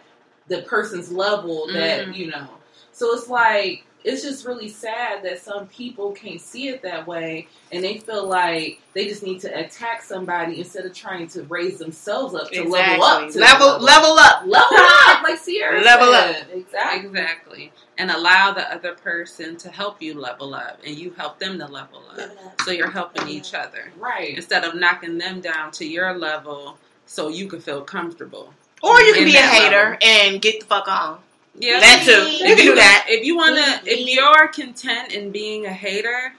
the 0.47 0.61
person's 0.61 1.11
level 1.11 1.67
that 1.73 2.07
Mhm. 2.07 2.15
you 2.15 2.27
know. 2.27 2.47
So 2.91 3.13
it's 3.15 3.27
like 3.27 3.85
it's 4.07 4.23
just 4.23 4.45
really 4.45 4.69
sad 4.69 5.23
that 5.23 5.39
some 5.39 5.67
people 5.67 6.11
can't 6.13 6.41
see 6.41 6.69
it 6.69 6.81
that 6.81 7.05
way 7.05 7.47
and 7.71 7.83
they 7.83 7.97
feel 7.97 8.27
like 8.27 8.79
they 8.93 9.07
just 9.07 9.23
need 9.23 9.39
to 9.41 9.59
attack 9.59 10.01
somebody 10.01 10.59
instead 10.59 10.85
of 10.85 10.93
trying 10.93 11.27
to 11.27 11.43
raise 11.43 11.77
themselves 11.77 12.33
up 12.33 12.49
to 12.49 12.63
level 12.63 13.03
up 13.03 13.29
to 13.29 13.39
level, 13.39 13.77
the 13.77 13.83
level 13.83 14.17
up. 14.17 14.41
level 14.45 14.77
up 14.77 15.23
like 15.23 15.37
Sierra 15.37 15.81
Level 15.81 16.13
said. 16.13 16.47
exactly 16.53 17.07
Exactly. 17.07 17.71
And 17.97 18.11
allow 18.11 18.53
the 18.53 18.71
other 18.71 18.93
person 18.93 19.57
to 19.57 19.69
help 19.69 20.01
you 20.01 20.19
level 20.19 20.53
up 20.53 20.79
and 20.85 20.95
you 20.95 21.11
help 21.11 21.39
them 21.39 21.57
to 21.59 21.65
level 21.65 22.03
up. 22.11 22.29
So 22.61 22.71
you're 22.71 22.91
helping 22.91 23.27
each 23.27 23.53
other. 23.53 23.91
right 23.97 24.35
Instead 24.35 24.63
of 24.63 24.75
knocking 24.75 25.17
them 25.17 25.41
down 25.41 25.71
to 25.71 25.85
your 25.85 26.17
level 26.17 26.77
so 27.05 27.29
you 27.29 27.47
can 27.47 27.59
feel 27.59 27.81
comfortable. 27.81 28.53
Or 28.83 29.01
you 29.01 29.13
can 29.13 29.25
be 29.25 29.31
a 29.31 29.33
that 29.33 29.53
hater 29.53 29.97
and 30.01 30.41
get 30.41 30.59
the 30.59 30.65
fuck 30.65 30.87
on. 30.87 31.19
Yeah. 31.59 31.79
That 31.79 32.03
too. 32.05 32.11
You 32.45 32.55
can 32.55 32.65
do 32.65 32.75
that. 32.75 33.05
If 33.09 33.25
you 33.25 33.35
wanna 33.35 33.81
if 33.85 34.07
you're 34.07 34.47
content 34.49 35.11
in 35.13 35.31
being 35.31 35.65
a 35.65 35.73
hater, 35.73 36.33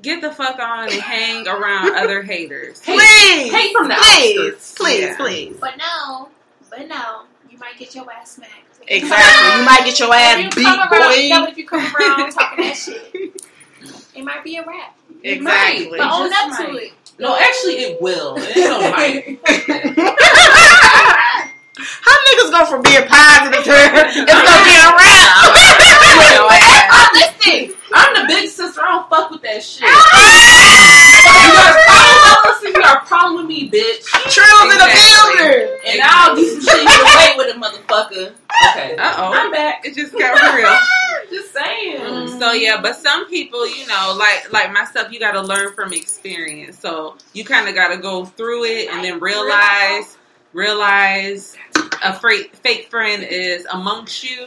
get 0.00 0.20
the 0.20 0.30
fuck 0.32 0.58
on 0.58 0.84
and 0.92 1.00
hang 1.00 1.46
around 1.48 1.94
other 1.96 2.22
haters. 2.22 2.80
Please, 2.80 3.52
hate 3.52 3.72
from 3.76 3.88
the 3.88 3.94
please, 3.96 4.38
outskirts. 4.38 4.74
please, 4.74 5.00
Yeah. 5.00 5.16
please. 5.16 5.56
But 5.60 5.76
no, 5.78 6.28
But 6.70 6.86
no, 6.88 7.22
you 7.50 7.58
might 7.58 7.76
get 7.78 7.94
your 7.94 8.10
ass 8.12 8.32
smacked. 8.36 8.52
Exactly. 8.86 9.58
You 9.60 9.64
might 9.66 9.82
get 9.84 9.98
your 9.98 10.08
If 10.08 10.14
ass 10.14 10.38
you 10.38 10.50
beat, 10.50 10.64
come 10.64 10.92
around, 10.92 11.22
yeah, 11.22 11.40
but 11.40 11.48
if 11.50 11.56
you 11.58 11.66
come 11.66 11.80
around 11.96 12.30
talking 12.32 12.64
that 12.66 12.76
shit, 12.76 13.42
it 14.14 14.24
might 14.24 14.44
be 14.44 14.56
a 14.58 14.64
rap. 14.64 14.96
Exactly. 15.22 15.88
But 15.98 16.00
own 16.12 16.28
just 16.30 16.60
up 16.60 16.66
to 16.70 16.76
it. 16.76 16.92
No, 17.18 17.34
actually, 17.38 17.74
it 17.74 18.02
will. 18.02 18.34
It 18.36 18.54
don't 18.54 18.90
might. 18.90 19.38
How 21.76 22.14
niggas 22.30 22.50
go 22.50 22.66
from 22.66 22.82
being 22.82 23.06
positive 23.08 23.64
to 23.64 23.70
it's 23.74 24.14
gonna 24.30 24.64
be 24.64 24.74
a 24.78 24.90
rap? 24.94 25.26
I'm 25.42 27.08
listening. 27.18 27.74
I'm 27.92 28.14
the 28.14 28.26
big 28.28 28.48
sister. 28.50 28.80
I 28.80 28.86
don't 28.86 29.08
fuck 29.10 29.30
with 29.30 29.42
that 29.42 29.62
shit. 29.62 29.82
you 29.86 29.90
got 31.54 31.74
a 31.74 31.82
problem? 31.86 32.42
Listen, 32.46 32.68
you 32.68 32.80
got 32.82 33.02
a 33.02 33.06
problem 33.06 33.36
with 33.38 33.46
me, 33.46 33.70
bitch. 33.70 34.02
Trills 34.30 34.72
in 34.72 34.78
the 34.78 34.86
Exactly. 34.86 35.34
building. 35.42 35.78
And 35.86 36.00
I'll 36.02 36.34
do 36.36 36.44
some 36.46 36.60
shit 36.62 36.82
you 36.82 37.04
wait 37.18 37.36
with 37.36 37.56
a 37.56 37.58
motherfucker. 37.58 38.32
Okay. 38.70 38.96
Uh 38.96 39.14
oh. 39.18 39.32
I'm 39.34 39.50
back. 39.52 39.84
It 39.84 39.94
just 39.94 40.12
got 40.12 40.54
real. 40.54 40.76
Just 41.30 41.52
saying. 41.52 42.38
So 42.40 42.52
yeah, 42.52 42.80
but 42.80 42.96
some 42.96 43.26
people, 43.28 43.66
you 43.68 43.86
know, 43.86 44.14
like 44.18 44.52
like 44.52 44.72
myself, 44.72 45.10
you 45.12 45.18
got 45.20 45.32
to 45.32 45.42
learn 45.42 45.72
from 45.74 45.92
experience. 45.92 46.78
So 46.78 47.16
you 47.32 47.44
kind 47.44 47.68
of 47.68 47.74
got 47.74 47.88
to 47.94 47.96
go 48.00 48.24
through 48.24 48.64
it 48.64 48.88
and 48.90 49.02
then 49.04 49.18
realize 49.20 50.16
realize 50.54 51.56
a 52.02 52.14
fake 52.18 52.54
fake 52.56 52.88
friend 52.90 53.22
is 53.22 53.66
amongst 53.70 54.24
you, 54.24 54.46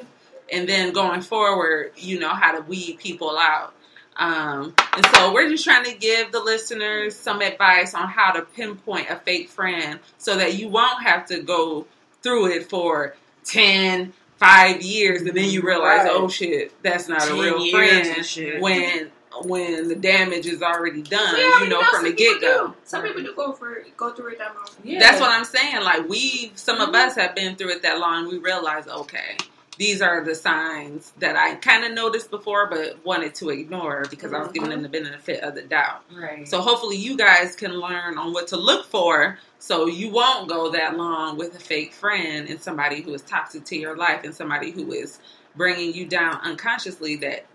and 0.52 0.68
then 0.68 0.94
going 0.94 1.22
forward, 1.22 1.92
you 1.98 2.20
know 2.20 2.30
how 2.30 2.54
to 2.58 2.62
weed 2.64 2.98
people 3.00 3.38
out. 3.38 3.74
Um, 4.16 4.74
and 4.96 5.06
so 5.14 5.32
we're 5.32 5.48
just 5.48 5.64
trying 5.64 5.84
to 5.86 5.94
give 5.94 6.32
the 6.32 6.40
listeners 6.40 7.16
some 7.16 7.42
advice 7.42 7.94
on 7.94 8.08
how 8.08 8.32
to 8.32 8.42
pinpoint 8.42 9.12
a 9.12 9.18
fake 9.18 9.50
friend 9.50 10.00
so 10.18 10.38
that 10.38 10.56
you 10.56 10.70
won't 10.70 11.04
have 11.04 11.28
to 11.28 11.42
go 11.42 11.86
through 12.24 12.48
it 12.48 12.68
for 12.68 13.16
10, 13.44 14.14
5 14.38 14.82
years 14.82 15.22
and 15.22 15.38
then 15.38 15.50
you 15.52 15.62
realize, 15.62 16.06
Right. 16.06 16.12
oh 16.12 16.28
shit, 16.30 16.74
that's 16.82 17.08
not 17.08 17.30
a 17.30 17.34
real 17.34 17.70
friend 17.70 18.60
when 18.60 19.12
when 19.46 19.88
the 19.88 19.96
damage 19.96 20.46
is 20.46 20.62
already 20.62 21.02
done, 21.02 21.36
We 21.36 21.44
already 21.44 21.66
you 21.66 21.70
know, 21.72 21.82
know 21.82 21.88
from 21.92 22.04
the 22.06 22.14
get 22.14 22.42
go. 22.42 22.74
Some 22.84 23.04
people 23.04 23.22
do 23.24 23.34
go 23.36 23.54
for 23.54 23.84
go 23.96 24.12
through 24.14 24.34
it 24.34 24.38
that 24.40 24.56
long. 24.56 24.66
Yeah. 24.84 25.00
That's 25.00 25.20
what 25.22 25.32
I'm 25.32 25.46
saying. 25.46 25.84
Like 25.84 26.08
we, 26.08 26.52
some 26.56 26.78
Mm-hmm. 26.78 26.90
of 26.90 26.96
us 26.96 27.16
have 27.16 27.36
been 27.36 27.56
through 27.56 27.70
it 27.70 27.82
that 27.84 28.00
long. 28.00 28.28
We 28.30 28.38
realize, 28.40 28.88
okay, 28.88 29.38
these 29.78 30.02
are 30.02 30.24
the 30.24 30.34
signs 30.36 31.14
that 31.20 31.36
I 31.36 31.56
kind 31.56 31.84
of 31.86 31.92
noticed 31.94 32.32
before, 32.32 32.68
but 32.68 33.04
wanted 33.06 33.36
to 33.36 33.50
ignore 33.50 34.06
because 34.10 34.34
I 34.34 34.40
was 34.40 34.52
giving 34.52 34.70
Mm-hmm. 34.70 34.82
them 34.82 34.92
the 34.92 35.02
benefit 35.02 35.42
of 35.44 35.56
the 35.56 35.62
doubt. 35.64 36.04
Right. 36.16 36.48
So 36.48 36.62
hopefully, 36.62 36.98
you 36.98 37.16
guys 37.18 37.56
can 37.56 37.74
learn 37.74 38.18
on 38.18 38.34
what 38.34 38.48
to 38.50 38.58
look 38.58 38.86
for, 38.86 39.38
so 39.60 39.88
you 39.88 40.10
won't 40.12 40.48
go 40.50 40.72
that 40.72 40.98
long 40.98 41.38
with 41.38 41.56
a 41.56 41.60
fake 41.60 41.94
friend 41.94 42.48
and 42.50 42.62
somebody 42.62 43.02
who 43.02 43.14
is 43.14 43.22
toxic 43.24 43.66
to 43.66 43.78
your 43.78 43.96
life 43.98 44.24
and 44.24 44.34
somebody 44.34 44.72
who 44.72 44.92
is 44.94 45.20
bringing 45.56 45.94
you 45.94 46.06
down 46.06 46.40
unconsciously 46.44 47.16
that 47.18 47.46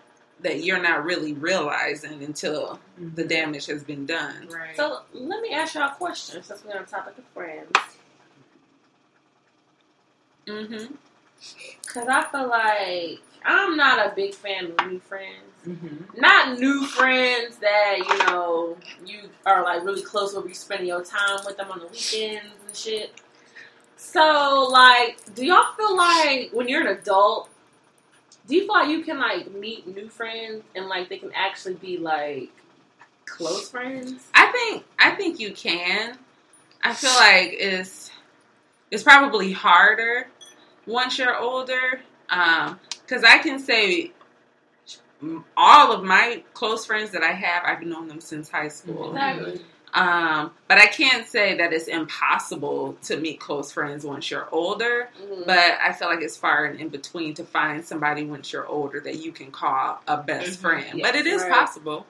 that 0.42 0.64
you're 0.64 0.82
not 0.82 1.04
really 1.04 1.32
realizing 1.34 2.22
until 2.25 2.80
the 3.14 3.25
damage 3.25 3.66
has 3.66 3.82
been 3.84 4.06
done. 4.06 4.49
right. 4.49 4.76
So 4.76 5.00
let 5.12 5.40
me 5.42 5.50
ask 5.52 5.75
y'all 5.75 5.90
a 5.90 5.94
question 5.94 6.42
since 6.42 6.64
we're 6.64 6.76
on 6.76 6.82
the 6.84 6.90
topic 6.90 7.18
of 7.18 7.25
friends. 7.34 7.70
Mm-hmm. 10.46 10.94
Because 11.82 12.08
I 12.08 12.25
feel 12.30 12.49
like 12.49 13.20
I'm 13.44 13.76
not 13.76 14.06
a 14.06 14.14
big 14.14 14.34
fan 14.34 14.72
of 14.78 14.87
new 14.87 14.99
friends. 15.00 15.42
Mhm. 15.66 16.16
Not 16.16 16.58
new 16.58 16.87
friends 16.87 17.56
that, 17.58 17.99
you 17.99 18.18
know, 18.26 18.76
you 19.06 19.28
are 19.46 19.62
like 19.62 19.84
really 19.84 20.02
close 20.02 20.34
where 20.34 20.46
you 20.46 20.54
spending 20.54 20.88
your 20.88 21.04
time 21.04 21.38
with 21.46 21.56
them 21.56 21.70
on 21.70 21.78
the 21.80 21.87
weekends 21.87 22.46
and 22.66 22.76
shit. 22.76 23.12
So, 23.96 24.68
like, 24.70 25.18
do 25.37 25.46
y'all 25.46 25.72
feel 25.76 25.96
like 25.96 26.50
when 26.52 26.66
you're 26.68 26.80
an 26.80 26.99
adult, 26.99 27.49
do 28.46 28.56
you 28.56 28.62
feel 28.62 28.75
like 28.75 28.88
you 28.88 29.02
can 29.02 29.18
like 29.18 29.52
meet 29.52 29.87
new 29.87 30.08
friends 30.08 30.62
and 30.75 30.88
like 30.88 31.09
they 31.09 31.18
can 31.18 31.31
actually 31.35 31.74
be 31.74 31.98
like 31.98 32.50
close 33.26 33.70
friends? 33.70 34.28
I 34.35 34.50
think 34.50 34.85
I 34.98 35.12
think 35.12 35.40
you 35.40 35.52
can. 35.52 36.18
I 36.83 36.94
feel 36.94 37.14
like 37.14 37.52
it's 37.52 38.11
it's 38.90 39.02
probably 39.02 39.52
harder 39.52 40.28
once 40.87 41.18
you're 41.18 41.38
older. 41.38 42.00
Um, 42.28 42.81
because 43.02 43.24
I 43.24 43.38
can 43.38 43.59
say 43.59 44.12
all 45.57 45.92
of 45.92 46.02
my 46.02 46.42
close 46.55 46.87
friends 46.87 47.11
that 47.11 47.22
I 47.22 47.33
have, 47.33 47.62
I've 47.64 47.83
known 47.83 48.09
them 48.09 48.20
since 48.20 48.48
high 48.48 48.68
school. 48.68 49.11
Exactly. 49.11 49.61
Um, 49.94 50.52
but 50.68 50.78
I 50.78 50.87
can't 50.87 51.26
say 51.26 51.57
that 51.59 51.72
it's 51.72 51.87
impossible 51.87 52.96
to 53.02 53.18
meet 53.18 53.38
close 53.40 53.70
friends 53.72 54.05
once 54.07 54.31
you're 54.31 54.48
older. 54.50 55.11
Mhm. 55.20 55.46
But 55.46 55.78
I 55.83 55.92
feel 55.92 56.09
like 56.09 56.22
it's 56.22 56.37
far 56.37 56.64
and 56.64 56.81
in 56.81 56.88
between 56.88 57.35
to 57.35 57.44
find 57.44 57.85
somebody 57.85 58.24
once 58.24 58.52
you're 58.52 58.66
older 58.66 59.00
that 59.00 59.16
you 59.16 59.33
can 59.33 59.50
call 59.50 60.00
a 60.09 60.16
best 60.16 60.59
Mhm. 60.59 60.62
friend. 60.62 61.02
but 61.02 61.14
it 61.14 61.26
is 61.26 61.42
Right. 61.42 61.52
possible. 61.52 62.07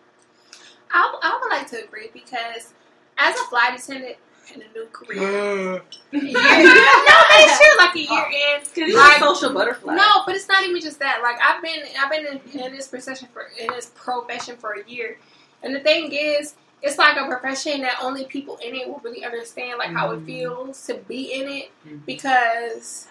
I, 0.92 1.18
I 1.23 1.38
would 1.42 1.51
like 1.51 1.66
to 1.71 1.83
agree 1.83 2.11
because 2.12 2.73
as 3.18 3.35
a 3.38 3.45
flight 3.45 3.79
attendant 3.81 4.16
in 4.55 4.62
a 4.62 4.68
new 4.75 4.87
career, 4.92 5.18
Mm. 5.21 5.83
no, 6.12 6.21
but 6.21 6.23
it's 6.23 7.59
true. 7.59 7.79
Like 7.79 7.95
a 7.95 7.99
year 7.99 8.27
in, 8.31 8.61
Because 8.61 8.77
you're 8.88 8.99
like 8.99 9.16
a 9.16 9.21
social 9.21 9.53
butterfly. 9.53 9.95
No, 9.95 10.23
but 10.27 10.35
it's 10.37 10.49
not 10.49 10.62
even 10.64 10.81
just 10.81 10.99
that. 11.01 11.21
Like 11.23 11.37
I've 11.42 11.62
been, 11.62 11.83
I've 12.01 12.11
been 12.11 12.27
in, 12.27 12.61
in 12.61 12.73
this 12.77 12.87
profession 12.88 13.29
for 13.33 13.49
in 13.59 13.68
this 13.68 13.90
profession 13.95 14.57
for 14.57 14.73
a 14.75 14.85
year, 14.88 15.18
and 15.62 15.75
the 15.75 15.81
thing 15.81 16.12
is, 16.12 16.55
it's 16.83 16.99
like 16.99 17.16
a 17.16 17.27
profession 17.27 17.81
that 17.83 17.97
only 18.03 18.25
people 18.25 18.57
in 18.64 18.75
it 18.75 18.88
will 18.88 19.01
really 19.05 19.25
understand, 19.25 19.79
like 19.79 19.90
how 19.90 20.11
it 20.11 20.21
Mhm. 20.21 20.27
feels 20.27 20.87
to 20.87 20.95
be 20.95 21.33
in 21.33 21.49
it. 21.49 21.71
Mhm. 21.87 22.05
Because, 22.05 23.07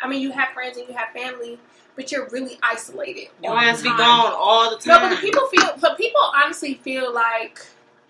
I 0.00 0.08
mean, 0.08 0.20
you 0.20 0.30
have 0.32 0.50
friends 0.50 0.76
and 0.76 0.86
you 0.88 0.94
have 0.94 1.08
family, 1.12 1.58
but 1.96 2.12
you're 2.12 2.28
really 2.28 2.58
isolated. 2.62 3.28
Your 3.42 3.52
all 3.52 3.58
the 3.60 3.64
ass 3.66 3.82
be 3.82 3.88
gone 3.88 4.32
all 4.36 4.70
the 4.70 4.76
time. 4.76 5.02
No, 5.02 5.08
but 5.08 5.16
the 5.16 5.20
people 5.22 5.46
feel, 5.48 5.74
but 5.80 5.96
people 5.96 6.20
honestly 6.34 6.74
feel 6.74 7.12
like, 7.12 7.60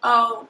um, 0.03 0.49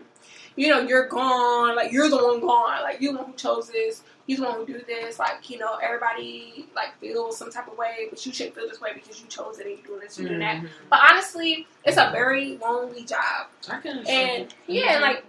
you 0.56 0.68
know, 0.68 0.80
you're 0.80 1.06
gone, 1.06 1.76
like 1.76 1.92
you're 1.92 2.08
the 2.08 2.16
one 2.16 2.40
gone, 2.40 2.82
like 2.82 3.00
you're 3.00 3.12
the 3.12 3.18
one 3.18 3.28
who 3.30 3.36
chose 3.36 3.68
this, 3.68 4.02
one 4.36 4.54
who 4.54 4.66
do 4.66 4.82
this, 4.86 5.18
like 5.18 5.48
you 5.48 5.58
know, 5.58 5.76
everybody 5.82 6.68
like 6.76 6.98
feels 7.00 7.38
some 7.38 7.50
type 7.50 7.66
of 7.66 7.78
way, 7.78 8.06
but 8.10 8.24
you 8.26 8.32
shouldn't 8.32 8.54
feel 8.54 8.68
this 8.68 8.80
way 8.80 8.90
because 8.94 9.20
you 9.20 9.26
chose 9.28 9.58
it 9.58 9.66
and 9.66 9.78
you're 9.78 9.86
doing 9.86 10.00
this, 10.00 10.18
you're 10.18 10.28
doing 10.28 10.40
that. 10.40 10.62
Mhm. 10.62 10.68
But 10.90 11.00
honestly, 11.10 11.66
it's 11.84 11.96
a 11.96 12.10
very 12.12 12.58
lonely 12.58 13.04
job, 13.04 13.46
I 13.70 13.78
can 13.80 14.06
and 14.06 14.54
yeah, 14.66 14.98
like 15.00 15.24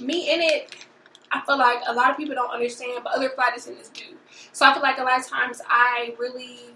me 0.00 0.32
in 0.32 0.40
it, 0.40 0.74
I 1.30 1.42
feel 1.42 1.58
like 1.58 1.82
a 1.86 1.92
lot 1.92 2.10
of 2.10 2.16
people 2.16 2.34
don't 2.34 2.50
understand, 2.50 3.04
but 3.04 3.12
other 3.14 3.28
flight 3.30 3.56
attendants 3.56 3.90
do. 3.90 4.16
So 4.52 4.66
I 4.66 4.72
feel 4.72 4.82
like 4.82 4.98
a 4.98 5.02
lot 5.02 5.20
of 5.20 5.26
times 5.26 5.60
I 5.68 6.14
really 6.18 6.71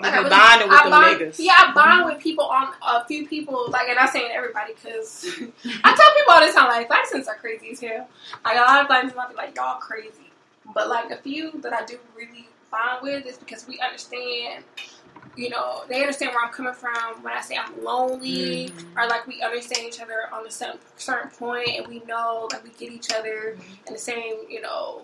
Like 0.00 0.12
I 0.12 0.16
really- 0.18 0.30
bonding 0.30 0.68
with 0.68 0.78
I 0.78 0.90
bond, 0.90 1.20
niggas. 1.20 1.36
Yeah, 1.38 1.54
I 1.56 1.72
bond 1.72 2.06
with 2.06 2.22
people 2.22 2.44
on 2.44 2.72
a 2.86 3.04
few 3.06 3.26
people. 3.26 3.68
Like, 3.70 3.88
and 3.88 3.98
I'm 3.98 4.08
saying 4.08 4.30
everybody 4.32 4.74
because 4.74 5.24
I 5.84 5.94
tell 5.96 6.14
people 6.16 6.32
all 6.32 6.46
the 6.46 6.52
time, 6.52 6.68
like, 6.68 6.86
flight 6.86 7.04
attendants 7.04 7.28
are 7.28 7.34
crazy 7.36 7.70
as 7.72 7.80
hell. 7.80 8.08
Like, 8.44 8.56
a 8.56 8.60
lot 8.60 8.80
of 8.80 8.86
flight 8.86 9.04
attendants 9.04 9.16
might 9.16 9.28
be 9.30 9.34
like, 9.34 9.56
y'all 9.56 9.78
crazy. 9.80 10.30
But, 10.74 10.88
like, 10.88 11.10
a 11.10 11.16
few 11.16 11.60
that 11.62 11.72
I 11.72 11.84
do 11.84 11.98
really 12.16 12.48
bond 12.70 13.02
with 13.02 13.26
is 13.26 13.38
because 13.38 13.66
we 13.66 13.80
understand, 13.80 14.62
you 15.36 15.48
know, 15.50 15.82
they 15.88 16.00
understand 16.00 16.32
where 16.32 16.44
I'm 16.44 16.52
coming 16.52 16.74
from 16.74 17.22
when 17.22 17.32
I 17.32 17.40
say 17.40 17.56
I'm 17.56 17.82
lonely, 17.82 18.68
mm-hmm. 18.68 18.98
or 18.98 19.06
like 19.08 19.26
we 19.26 19.40
understand 19.42 19.86
each 19.86 20.00
other 20.00 20.32
on 20.32 20.46
a 20.46 20.50
certain, 20.50 20.78
certain 20.96 21.30
point, 21.30 21.68
and 21.78 21.86
we 21.86 22.00
know, 22.00 22.48
like, 22.52 22.62
we 22.62 22.70
get 22.70 22.92
each 22.92 23.10
other 23.12 23.56
mm-hmm. 23.56 23.86
in 23.86 23.92
the 23.94 23.98
same, 23.98 24.34
you 24.48 24.60
know, 24.60 25.02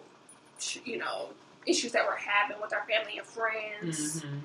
you 0.84 0.98
know, 0.98 1.30
issues 1.66 1.92
that 1.92 2.04
we're 2.06 2.16
having 2.16 2.60
with 2.60 2.72
our 2.74 2.84
family 2.86 3.18
and 3.18 3.26
friends 3.26 4.22
Mhm. 4.22 4.40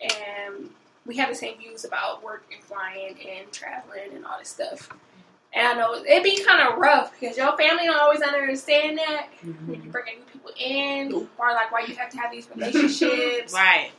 And 0.00 0.70
we 1.06 1.16
have 1.16 1.28
the 1.28 1.34
same 1.34 1.58
views 1.58 1.84
about 1.84 2.22
work 2.22 2.44
and 2.52 2.62
flying 2.62 3.16
and 3.28 3.50
traveling 3.52 4.14
and 4.14 4.24
all 4.24 4.38
this 4.38 4.48
stuff. 4.48 4.88
And 5.52 5.66
I 5.66 5.74
know 5.74 5.94
it'd 6.04 6.22
be 6.22 6.42
kind 6.44 6.60
of 6.68 6.78
rough 6.78 7.12
because 7.18 7.36
your 7.36 7.56
family 7.56 7.84
don't 7.86 7.98
always 7.98 8.20
understand 8.22 8.98
that 8.98 9.26
when 9.66 9.82
you 9.82 9.90
bring 9.90 10.04
new 10.06 10.24
people 10.32 10.50
in, 10.58 11.12
or 11.38 11.52
like 11.52 11.72
why 11.72 11.80
you 11.80 11.94
have 11.96 12.10
to 12.10 12.18
have 12.18 12.30
these 12.30 12.48
relationships. 12.54 13.52
Right. 13.54 13.90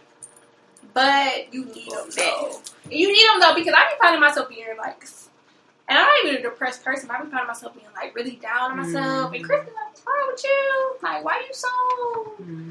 But 0.94 1.54
you 1.54 1.66
need 1.66 1.90
them 1.92 2.10
though. 2.16 2.60
You 2.90 3.08
need 3.12 3.26
them 3.28 3.40
though 3.40 3.54
because 3.56 3.74
I 3.78 3.90
be 3.90 3.96
finding 4.02 4.20
myself 4.22 4.50
being 4.50 4.66
like, 4.78 5.06
and 5.88 5.98
I'm 6.00 6.06
not 6.06 6.26
even 6.26 6.36
a 6.38 6.42
depressed 6.50 6.84
person. 6.84 7.08
But 7.08 7.18
I 7.20 7.24
be 7.24 7.30
finding 7.32 7.48
myself 7.48 7.74
being 7.76 7.88
like 7.96 8.16
really 8.16 8.38
down 8.38 8.72
on 8.72 8.78
myself. 8.78 9.34
And 9.34 9.44
Chris 9.44 9.66
be 9.66 9.72
like, 9.72 9.88
"What's 9.88 10.02
wrong 10.08 10.28
with 10.32 10.44
you? 10.44 10.96
Like, 11.04 11.24
why 11.26 11.34
are 11.36 11.42
you 11.42 11.54
so 11.54 11.68
Mhm. 12.42 12.71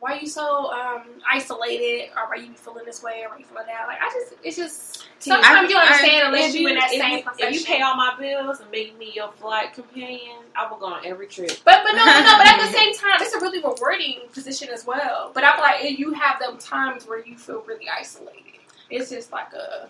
Why 0.00 0.18
you 0.18 0.26
so 0.26 0.72
um, 0.72 1.02
isolated 1.30 2.08
or 2.16 2.28
why 2.28 2.36
you 2.42 2.52
feeling 2.54 2.84
this 2.86 3.02
way 3.02 3.22
or 3.22 3.28
why 3.30 3.38
you 3.38 3.44
feeling 3.44 3.66
that 3.66 3.86
like 3.86 3.98
I 4.00 4.10
just 4.12 4.32
it's 4.42 4.56
just 4.56 5.06
sometimes 5.18 5.70
you 5.70 5.76
I- 5.76 5.82
understand 5.82 6.26
unless 6.28 6.54
If 6.54 6.60
you 6.60 6.68
in 6.68 6.74
that 6.76 6.90
same 6.90 7.18
you, 7.18 7.22
profession. 7.22 7.54
if 7.54 7.60
you 7.60 7.66
pay 7.66 7.82
all 7.82 7.96
my 7.96 8.14
bills 8.18 8.60
and 8.60 8.70
make 8.70 8.98
me 8.98 9.12
your 9.14 9.30
flight 9.32 9.74
companion, 9.74 10.38
I 10.56 10.68
will 10.70 10.78
go 10.78 10.86
on 10.86 11.04
every 11.04 11.26
trip. 11.26 11.50
but 11.64 11.82
but 11.84 11.92
no 11.92 12.04
but 12.04 12.20
no 12.22 12.38
but 12.38 12.46
at 12.46 12.60
the 12.60 12.72
same 12.78 12.94
time 12.94 13.20
it's 13.20 13.34
a 13.34 13.40
really 13.40 13.58
rewarding 13.62 14.20
position 14.32 14.70
as 14.72 14.86
well. 14.86 15.30
But 15.34 15.44
I 15.44 15.52
feel 15.54 15.64
like 15.64 15.98
you 15.98 16.14
have 16.14 16.40
them 16.40 16.56
times 16.58 17.06
where 17.06 17.24
you 17.24 17.36
feel 17.36 17.60
really 17.66 17.88
isolated. 17.88 18.40
It's 18.88 19.10
just 19.10 19.30
like 19.32 19.52
a 19.52 19.88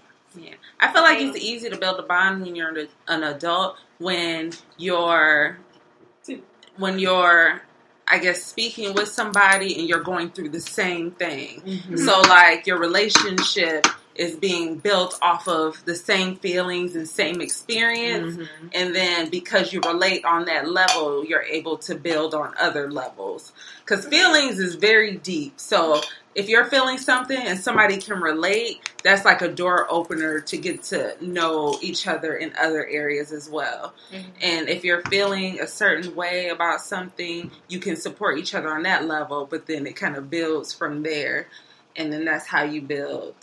I 0.81 0.93
feel 0.93 1.03
like 1.03 1.19
it's 1.21 1.37
easy 1.39 1.71
to 1.71 1.77
build 1.77 1.99
a 1.99 2.03
bond 2.05 2.43
when 2.43 2.55
you're 2.57 2.69
an 2.77 2.89
an 3.09 3.23
adult 3.25 3.77
when 3.99 4.53
you're 4.77 5.59
when 6.77 6.99
you're 6.99 7.63
I 8.11 8.19
guess, 8.19 8.43
speaking 8.45 8.95
with 8.95 9.09
somebody 9.09 9.79
and 9.79 9.89
you're 9.89 10.03
going 10.03 10.31
through 10.31 10.49
the 10.51 10.61
same 10.61 11.13
thing. 11.13 11.61
Mm-hmm. 11.61 11.97
So, 11.97 12.21
like, 12.23 12.67
your 12.67 12.79
relationship 12.79 13.87
is 14.21 14.37
being 14.37 14.77
built 14.77 15.19
off 15.23 15.49
of 15.49 15.83
the 15.87 15.95
same 15.95 16.37
feelings 16.37 16.95
and 16.95 17.09
same 17.09 17.41
experience. 17.41 18.37
Mm-hmm. 18.37 18.67
And 18.75 18.95
then 18.95 19.31
because 19.31 19.73
you 19.73 19.81
relate 19.81 20.27
on 20.27 20.45
that 20.45 20.69
level, 20.69 21.25
you're 21.25 21.43
able 21.43 21.79
to 21.79 21.95
build 21.95 22.35
on 22.35 22.53
other 22.61 22.91
levels. 22.91 23.53
Because 23.83 24.07
feelings 24.07 24.59
is 24.59 24.75
very 24.75 25.17
deep. 25.17 25.59
So, 25.59 26.03
if 26.35 26.49
you're 26.49 26.67
feeling 26.67 26.99
something 26.99 27.37
and 27.37 27.59
somebody 27.59 27.97
can 27.97 28.21
relate, 28.21 28.89
that's 29.03 29.25
like 29.25 29.43
a 29.43 29.49
door 29.49 29.87
opener 29.91 30.41
to 30.41 30.59
get 30.59 30.85
to 30.85 31.17
know 31.21 31.77
each 31.83 32.07
other 32.07 32.37
in 32.37 32.53
other 32.61 32.87
areas 32.87 33.33
as 33.33 33.51
well. 33.51 33.95
And 34.41 34.69
if 34.69 34.85
you're 34.85 35.03
feeling 35.03 35.59
a 35.59 35.67
certain 35.67 36.15
way 36.15 36.51
about 36.51 36.83
something, 36.83 37.51
you 37.69 37.81
can 37.81 37.97
support 37.97 38.39
each 38.39 38.55
other 38.55 38.69
on 38.69 38.85
that 38.85 39.07
level, 39.07 39.45
but 39.45 39.67
then 39.67 39.89
it 39.89 39.97
kind 39.97 40.15
of 40.15 40.31
builds 40.31 40.73
from 40.73 41.03
there. 41.03 41.49
And 41.97 42.13
then 42.13 42.25
that's 42.25 42.47
how 42.47 42.63
you 42.63 42.81
build 42.81 43.35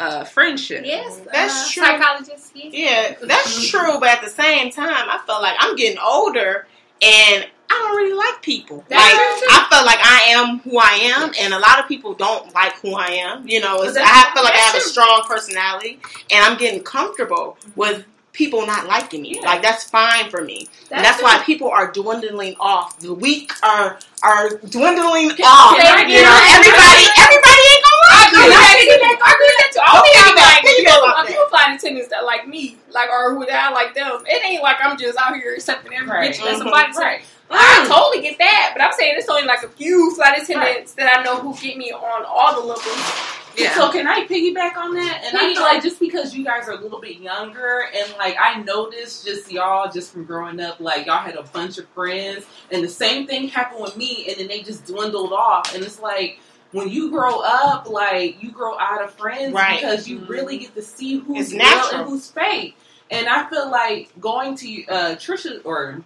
uh, 0.00 0.24
friendship. 0.24 0.84
Yes, 0.84 1.20
That's 1.32 1.68
uh, 1.68 1.70
true. 1.72 1.84
Psychologist. 1.84 2.52
Yes. 2.54 2.72
Yeah, 3.20 3.26
that's 3.26 3.68
true. 3.68 4.00
But 4.00 4.08
at 4.08 4.22
the 4.22 4.30
same 4.30 4.70
time, 4.70 4.88
I 5.08 5.20
feel 5.26 5.40
like 5.40 5.56
I'm 5.60 5.76
getting 5.76 5.98
older 5.98 6.66
and 7.02 7.46
I 7.72 7.74
don't 7.74 7.96
really 7.96 8.16
like 8.16 8.42
people. 8.42 8.84
That's 8.88 9.00
like 9.00 9.14
true, 9.14 9.40
too. 9.40 9.46
I 9.50 9.66
feel 9.70 9.86
like 9.86 10.00
I 10.02 10.20
am 10.34 10.58
who 10.60 10.78
I 10.78 11.12
am, 11.16 11.32
and 11.40 11.54
a 11.54 11.58
lot 11.58 11.78
of 11.78 11.86
people 11.86 12.14
don't 12.14 12.52
like 12.52 12.74
who 12.80 12.94
I 12.94 13.06
am. 13.06 13.46
You 13.46 13.60
know, 13.60 13.82
it's, 13.82 13.96
I 13.96 14.32
feel 14.34 14.42
like 14.42 14.54
I 14.54 14.58
have 14.58 14.74
a 14.74 14.80
strong 14.80 15.22
personality, 15.28 16.00
and 16.32 16.44
I'm 16.44 16.58
getting 16.58 16.82
comfortable 16.82 17.56
with 17.76 18.04
people 18.32 18.66
not 18.66 18.86
liking 18.86 19.22
me. 19.22 19.36
Yeah. 19.36 19.46
Like 19.46 19.62
that's 19.62 19.84
fine 19.84 20.30
for 20.30 20.42
me. 20.42 20.66
and 20.90 21.04
that's 21.04 21.22
why 21.22 21.42
people 21.44 21.68
are 21.68 21.92
dwindling 21.92 22.56
off. 22.58 22.98
The 22.98 23.14
weak 23.14 23.52
are 23.62 23.98
are 24.22 24.48
dwindling 24.58 25.30
off. 25.44 25.76
You 25.78 26.22
know, 26.22 26.38
everybody 26.50 27.04
everybody 27.18 27.62
ain't 27.70 27.84
gonna 28.32 28.46
like. 28.48 28.58
I 28.58 28.72
agree 28.78 28.88
with 28.90 29.00
that. 29.00 29.18
I 29.22 29.30
agree 29.34 29.50
with 29.50 29.60
that 29.60 29.70
too. 29.74 29.84
Only 29.90 30.10
Don't 30.10 30.22
I'm 30.22 30.34
piggyback, 30.34 30.54
like, 30.54 30.64
you 30.64 30.70
piggyback 30.70 30.88
know, 30.90 31.00
off 31.06 31.14
I'm 31.18 31.24
that. 31.26 31.32
people 31.32 31.48
flight 31.48 31.70
attendants 31.76 32.08
that 32.10 32.24
like 32.24 32.46
me, 32.48 32.76
like 32.90 33.10
or 33.10 33.34
who 33.34 33.46
that 33.46 33.70
I 33.70 33.72
like 33.72 33.94
them. 33.94 34.22
It 34.26 34.44
ain't 34.44 34.62
like 34.62 34.76
I'm 34.82 34.98
just 34.98 35.18
out 35.18 35.34
here 35.36 35.54
accepting 35.54 35.92
every 35.94 36.08
Right. 36.10 36.30
bitch 36.32 36.42
that's 36.42 36.60
a 36.60 36.64
Mhm. 36.64 36.70
flight 36.70 36.90
attendant. 36.90 37.22
I 37.52 37.84
totally 37.88 38.22
get 38.22 38.38
that, 38.38 38.70
but 38.74 38.82
I'm 38.82 38.92
saying 38.92 39.14
it's 39.18 39.28
only 39.28 39.42
like 39.42 39.62
a 39.64 39.68
few 39.68 40.14
flight 40.14 40.40
attendants 40.40 40.92
that 40.92 41.18
I 41.18 41.22
know 41.24 41.36
who 41.36 41.54
get 41.56 41.76
me 41.76 41.90
on 41.92 42.24
all 42.24 42.54
the 42.54 42.60
levels. 42.66 43.12
Yeah. 43.56 43.74
So 43.74 43.90
can 43.90 44.06
I 44.06 44.24
piggyback 44.26 44.76
on 44.76 44.94
that? 44.94 45.22
And 45.26 45.36
I 45.36 45.40
Please. 45.40 45.54
feel 45.54 45.62
like 45.64 45.82
just 45.82 45.98
because 45.98 46.32
you 46.32 46.44
guys 46.44 46.68
are 46.68 46.72
a 46.74 46.80
little 46.80 47.00
bit 47.00 47.16
younger, 47.18 47.88
and 47.92 48.14
like 48.16 48.36
I 48.40 48.60
noticed 48.62 49.26
just 49.26 49.50
y'all 49.50 49.90
just 49.90 50.12
from 50.12 50.24
growing 50.24 50.60
up, 50.60 50.78
like 50.78 51.06
y'all 51.06 51.18
had 51.18 51.34
a 51.34 51.42
bunch 51.42 51.76
of 51.78 51.88
friends, 51.88 52.44
and 52.70 52.84
the 52.84 52.88
same 52.88 53.26
thing 53.26 53.48
happened 53.48 53.82
with 53.82 53.96
me, 53.96 54.26
and 54.28 54.38
then 54.38 54.46
they 54.46 54.60
just 54.62 54.86
dwindled 54.86 55.32
off, 55.32 55.74
and 55.74 55.82
it's 55.82 55.98
like. 56.00 56.38
When 56.72 56.88
you 56.88 57.10
grow 57.10 57.40
up, 57.40 57.88
like 57.88 58.42
you 58.42 58.50
grow 58.52 58.78
out 58.78 59.02
of 59.02 59.12
friends 59.14 59.52
Right. 59.52 59.80
because 59.80 60.08
you 60.08 60.20
really 60.20 60.58
get 60.58 60.74
to 60.76 60.82
see 60.82 61.18
who's 61.18 61.52
real 61.52 61.62
and 61.92 62.08
who's 62.08 62.30
fake. 62.30 62.76
And 63.10 63.28
I 63.28 63.48
feel 63.50 63.68
like 63.70 64.10
going 64.20 64.54
to 64.56 64.86
uh, 64.86 65.16
Trisha 65.16 65.60
or 65.64 66.02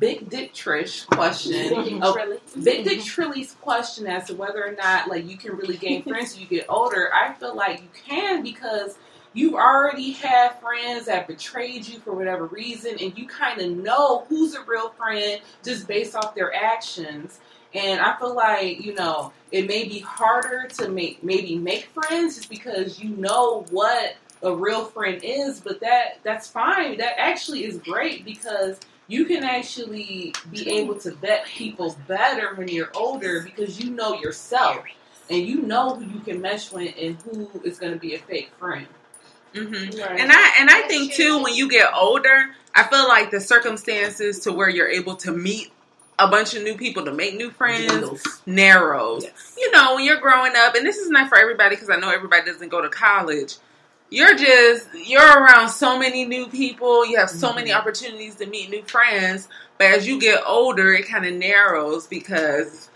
Big 0.00 0.28
Dick 0.28 0.52
Trish 0.52 1.06
question 1.06 2.00
of 2.02 2.16
Big 2.64 2.84
Dick 2.84 3.02
Trilly's 3.04 3.52
question 3.60 4.08
as 4.08 4.26
to 4.26 4.34
whether 4.34 4.66
or 4.66 4.72
not 4.72 5.06
like 5.08 5.28
you 5.28 5.36
can 5.36 5.56
really 5.56 5.76
gain 5.76 6.02
friends 6.08 6.32
as 6.32 6.40
you 6.40 6.46
get 6.46 6.66
older, 6.68 7.10
I 7.14 7.32
feel 7.34 7.54
like 7.54 7.80
you 7.80 7.88
can 8.06 8.42
because 8.42 8.96
you 9.32 9.56
already 9.56 10.12
have 10.12 10.60
friends 10.60 11.06
that 11.06 11.26
betrayed 11.26 11.86
you 11.86 11.98
for 12.00 12.12
whatever 12.14 12.46
reason, 12.46 12.96
and 13.00 13.16
you 13.18 13.26
kind 13.26 13.60
of 13.60 13.70
know 13.70 14.24
who's 14.28 14.54
a 14.54 14.62
real 14.62 14.90
friend 14.90 15.40
just 15.64 15.88
based 15.88 16.14
off 16.14 16.34
their 16.36 16.54
actions. 16.54 17.40
And 17.74 18.00
I 18.00 18.16
feel 18.18 18.34
like 18.34 18.84
you 18.84 18.94
know 18.94 19.32
it 19.50 19.66
may 19.66 19.84
be 19.84 19.98
harder 19.98 20.68
to 20.78 20.88
make 20.88 21.22
maybe 21.22 21.56
make 21.56 21.88
friends 21.92 22.36
just 22.36 22.48
because 22.48 23.00
you 23.00 23.10
know 23.10 23.66
what 23.70 24.16
a 24.42 24.54
real 24.54 24.84
friend 24.84 25.20
is, 25.24 25.60
but 25.60 25.80
that 25.80 26.18
that's 26.22 26.48
fine. 26.48 26.98
That 26.98 27.18
actually 27.18 27.64
is 27.64 27.78
great 27.78 28.24
because 28.24 28.78
you 29.08 29.24
can 29.26 29.44
actually 29.44 30.32
be 30.50 30.70
able 30.70 30.94
to 31.00 31.12
vet 31.12 31.46
people 31.46 31.96
better 32.06 32.54
when 32.54 32.68
you're 32.68 32.90
older 32.94 33.42
because 33.42 33.80
you 33.80 33.90
know 33.90 34.14
yourself 34.14 34.84
and 35.28 35.46
you 35.46 35.62
know 35.62 35.94
who 35.96 36.04
you 36.06 36.20
can 36.20 36.40
mesh 36.40 36.72
with 36.72 36.94
and 37.00 37.16
who 37.22 37.48
is 37.64 37.78
going 37.78 37.92
to 37.92 37.98
be 37.98 38.14
a 38.14 38.18
fake 38.18 38.50
friend. 38.58 38.86
hmm 39.54 39.72
Right. 39.74 40.20
And 40.20 40.32
I 40.32 40.52
and 40.60 40.70
I 40.70 40.82
think 40.88 41.12
too 41.12 41.42
when 41.42 41.54
you 41.54 41.68
get 41.68 41.92
older, 41.94 42.50
I 42.74 42.84
feel 42.84 43.06
like 43.08 43.30
the 43.30 43.40
circumstances 43.40 44.40
to 44.40 44.52
where 44.52 44.68
you're 44.68 44.88
able 44.88 45.16
to 45.16 45.32
meet 45.32 45.70
a 46.18 46.28
bunch 46.28 46.54
of 46.54 46.62
new 46.62 46.76
people 46.76 47.04
to 47.04 47.12
make 47.12 47.36
new 47.36 47.50
friends 47.50 48.40
narrows. 48.46 49.24
Yes. 49.24 49.56
You 49.58 49.70
know, 49.72 49.94
when 49.94 50.04
you're 50.04 50.20
growing 50.20 50.52
up, 50.56 50.74
and 50.74 50.86
this 50.86 50.96
is 50.96 51.10
not 51.10 51.28
for 51.28 51.38
everybody 51.38 51.76
because 51.76 51.90
I 51.90 51.96
know 51.96 52.10
everybody 52.10 52.44
doesn't 52.44 52.68
go 52.68 52.80
to 52.80 52.88
college. 52.88 53.56
You're 54.10 54.36
just 54.36 54.88
you're 54.94 55.20
around 55.20 55.70
so 55.70 55.98
many 55.98 56.24
new 56.24 56.46
people. 56.46 57.06
You 57.06 57.18
have 57.18 57.30
so 57.30 57.52
many 57.52 57.70
mm-hmm. 57.70 57.80
opportunities 57.80 58.36
to 58.36 58.46
meet 58.46 58.70
new 58.70 58.82
friends. 58.84 59.48
But 59.78 59.88
as 59.88 60.06
you 60.06 60.20
get 60.20 60.42
older, 60.46 60.92
it 60.92 61.08
kind 61.08 61.26
of 61.26 61.34
narrows 61.34 62.06
because 62.06 62.90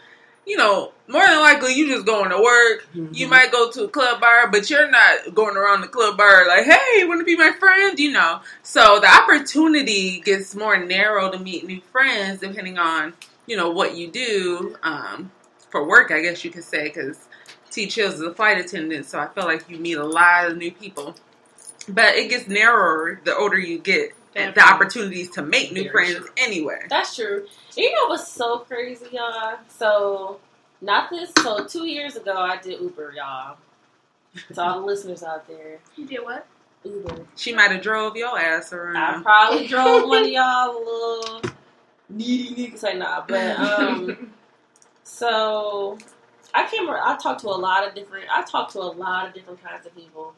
you 0.49 0.57
know 0.57 0.93
more 1.07 1.27
than 1.27 1.41
likely 1.41 1.75
you 1.75 1.89
just 1.89 2.07
going 2.07 2.31
to 2.31 2.41
work. 2.41 2.89
You 3.13 3.29
might 3.29 3.53
go 3.53 3.71
to 3.71 3.85
a 3.85 3.89
club 3.89 4.21
bar, 4.21 4.51
but 4.51 4.69
you're 4.69 4.91
not 4.91 5.35
going 5.35 5.57
around 5.57 5.83
the 5.83 5.89
club 5.89 6.17
bar 6.17 6.47
like, 6.49 6.65
"Hey, 6.65 7.05
want 7.05 7.21
to 7.21 7.25
be 7.25 7.37
my 7.37 7.53
friend?" 7.53 7.99
You 7.99 8.13
know. 8.13 8.41
So 8.63 8.99
the 9.01 9.09
opportunity 9.09 10.21
gets 10.21 10.55
more 10.55 10.77
narrow 10.77 11.31
to 11.31 11.39
meet 11.39 11.67
new 11.67 11.81
friends 11.93 12.41
depending 12.41 12.79
on 12.79 13.15
you 13.47 13.57
know 13.57 13.71
what 13.71 13.97
you 13.97 14.11
do 14.11 14.77
um, 14.83 15.31
for 15.71 15.87
work. 15.87 16.11
I 16.11 16.21
guess 16.21 16.45
you 16.45 16.51
could 16.51 16.65
say 16.65 16.85
because 16.85 17.29
T 17.71 17.87
Chills 17.87 18.15
is 18.15 18.23
a 18.23 18.35
flight 18.35 18.59
attendant, 18.59 19.07
so 19.07 19.19
I 19.19 19.29
feel 19.29 19.45
like 19.45 19.69
you 19.69 19.79
meet 19.79 19.99
a 19.99 20.07
lot 20.07 20.51
of 20.51 20.57
new 20.57 20.73
people. 20.73 21.15
But 21.89 22.17
it 22.17 22.29
gets 22.29 22.49
narrower 22.49 23.21
the 23.25 23.35
older 23.37 23.59
you 23.59 23.79
get. 23.79 24.13
And 24.38 24.55
The 24.55 24.62
opportunities 24.66 25.31
to 25.33 25.42
make 25.42 25.72
new 25.72 25.90
Very 25.90 26.14
friends 26.14 26.29
anywhere. 26.37 26.87
That's 26.88 27.14
true. 27.16 27.46
You 27.77 27.90
know 27.94 28.07
what's 28.09 28.29
so 28.33 28.61
crazy, 28.61 29.07
y'all? 29.12 29.59
So, 29.68 30.40
not 30.81 31.11
this. 31.11 31.31
So, 31.42 31.64
two 31.66 31.87
years 31.87 32.16
ago, 32.16 32.37
I 32.37 32.57
did 32.57 32.81
Uber, 32.81 33.14
y'all. 33.16 33.57
To 34.55 34.62
all 34.62 34.81
the 34.81 34.87
listeners 34.87 35.22
out 35.22 35.48
there, 35.48 35.79
You 35.96 36.07
did 36.07 36.20
what? 36.22 36.46
Uber. 36.85 37.27
She 37.37 37.53
might 37.55 37.70
have 37.72 37.83
drove 37.83 38.14
your 38.16 38.38
ass 38.38 38.72
around. 38.72 38.96
I 38.96 39.20
probably 39.22 39.66
drove 39.66 40.09
one 40.09 40.22
of 40.24 40.29
y'all 40.31 40.70
a 40.70 40.79
little 40.79 41.42
needy 42.09 42.70
niggas. 42.70 42.79
Say 42.79 42.96
nah, 42.96 43.24
but 43.27 43.59
um, 43.59 44.33
so 45.03 45.98
I 46.55 46.68
came. 46.68 46.88
ar- 46.88 47.01
I 47.03 47.16
talked 47.16 47.40
to 47.40 47.48
a 47.48 47.51
lot 47.59 47.87
of 47.88 47.94
different. 47.94 48.27
I 48.31 48.42
talked 48.42 48.72
to 48.72 48.79
a 48.81 48.92
lot 48.92 49.27
of 49.29 49.35
different 49.35 49.62
kinds 49.64 49.87
of 49.87 49.94
people: 49.96 50.35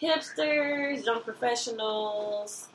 hipsters, 0.00 1.04
young 1.04 1.20
professionals, 1.22 2.68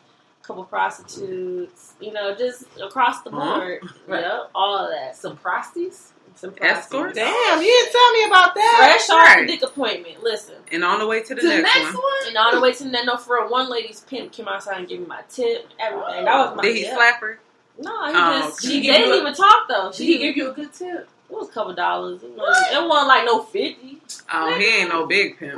couple 0.50 0.64
prostitutes. 0.66 1.94
You 2.00 2.12
know, 2.12 2.36
just 2.36 2.64
across 2.82 3.22
the 3.22 3.32
Huh? 3.32 3.60
board. 3.60 3.80
Right. 4.08 4.22
Yep, 4.22 4.52
all 4.56 4.78
of 4.78 4.90
that. 4.92 5.16
Some 5.16 5.38
prosties? 5.38 6.12
Some 6.36 6.54
Escorts? 6.62 7.16
Damn, 7.16 7.60
you 7.62 7.68
didn't 7.68 7.92
tell 7.92 8.12
me 8.14 8.24
about 8.26 8.56
that. 8.56 8.78
Fresh 8.78 9.10
off 9.10 9.26
right. 9.26 9.46
the 9.48 9.54
dick 9.54 9.64
appointment. 9.64 10.24
Listen. 10.24 10.56
And 10.72 10.84
on 10.86 11.00
the 11.00 11.08
way 11.08 11.22
to 11.22 11.36
the, 11.36 11.42
To 11.42 11.48
the 11.48 11.58
next, 11.62 11.76
next 11.76 11.94
one. 11.94 11.96
one. 11.96 12.28
And 12.28 12.38
on 12.38 12.56
the 12.56 12.62
way 12.62 12.72
to 12.72 12.84
the 12.84 12.90
next 12.90 13.06
no 13.06 13.18
for 13.18 13.36
real, 13.42 13.50
one 13.52 13.70
lady's 13.70 14.00
pimp 14.02 14.32
came 14.32 14.48
outside 14.48 14.78
and 14.78 14.88
gave 14.88 15.02
me 15.02 15.06
my 15.06 15.22
tip, 15.30 15.68
everything. 15.80 16.26
That 16.26 16.38
was 16.48 16.56
my 16.56 16.64
Did 16.64 16.76
he 16.78 16.84
yeah. 16.86 16.96
slap 16.96 17.20
her? 17.22 17.40
No, 17.78 18.06
he 18.08 18.14
Oh, 18.16 18.40
just 18.48 18.62
she 18.64 18.82
He 18.82 18.88
they 18.90 18.98
didn't 19.00 19.14
a- 19.14 19.18
even 19.18 19.34
talk 19.34 19.68
though. 19.68 19.88
Did 19.88 19.96
She 19.96 20.06
he 20.06 20.18
give 20.18 20.38
you 20.38 20.50
a 20.52 20.54
good 20.54 20.72
tip? 20.74 21.10
it 21.30 21.36
was 21.36 21.50
a 21.50 21.52
couple 21.52 21.74
dollars. 21.76 22.24
It 22.24 22.32
wasn't, 22.36 22.68
it 22.74 22.88
wasn't 22.88 23.08
like 23.08 23.26
no 23.26 23.42
fifty. 23.44 24.02
Oh, 24.34 24.54
he 24.58 24.66
ain't 24.82 24.90
no 24.90 25.06
big 25.08 25.38
pimp. 25.38 25.56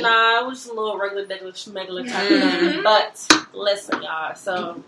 Nah, 0.00 0.40
it 0.40 0.46
was 0.46 0.58
just 0.64 0.70
a 0.70 0.74
little 0.74 0.98
regular, 0.98 1.26
regular, 1.26 1.52
schmegular 1.52 2.10
type 2.10 2.28
Mhm. 2.28 2.42
of 2.42 2.60
thing. 2.72 2.82
But 2.82 3.43
listen, 3.54 4.02
y'all. 4.02 4.34
So 4.34 4.82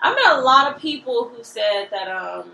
I 0.00 0.14
met 0.14 0.38
a 0.38 0.40
lot 0.42 0.72
of 0.74 0.80
people 0.80 1.28
who 1.28 1.42
said 1.44 1.88
that 1.90 2.08
um 2.08 2.50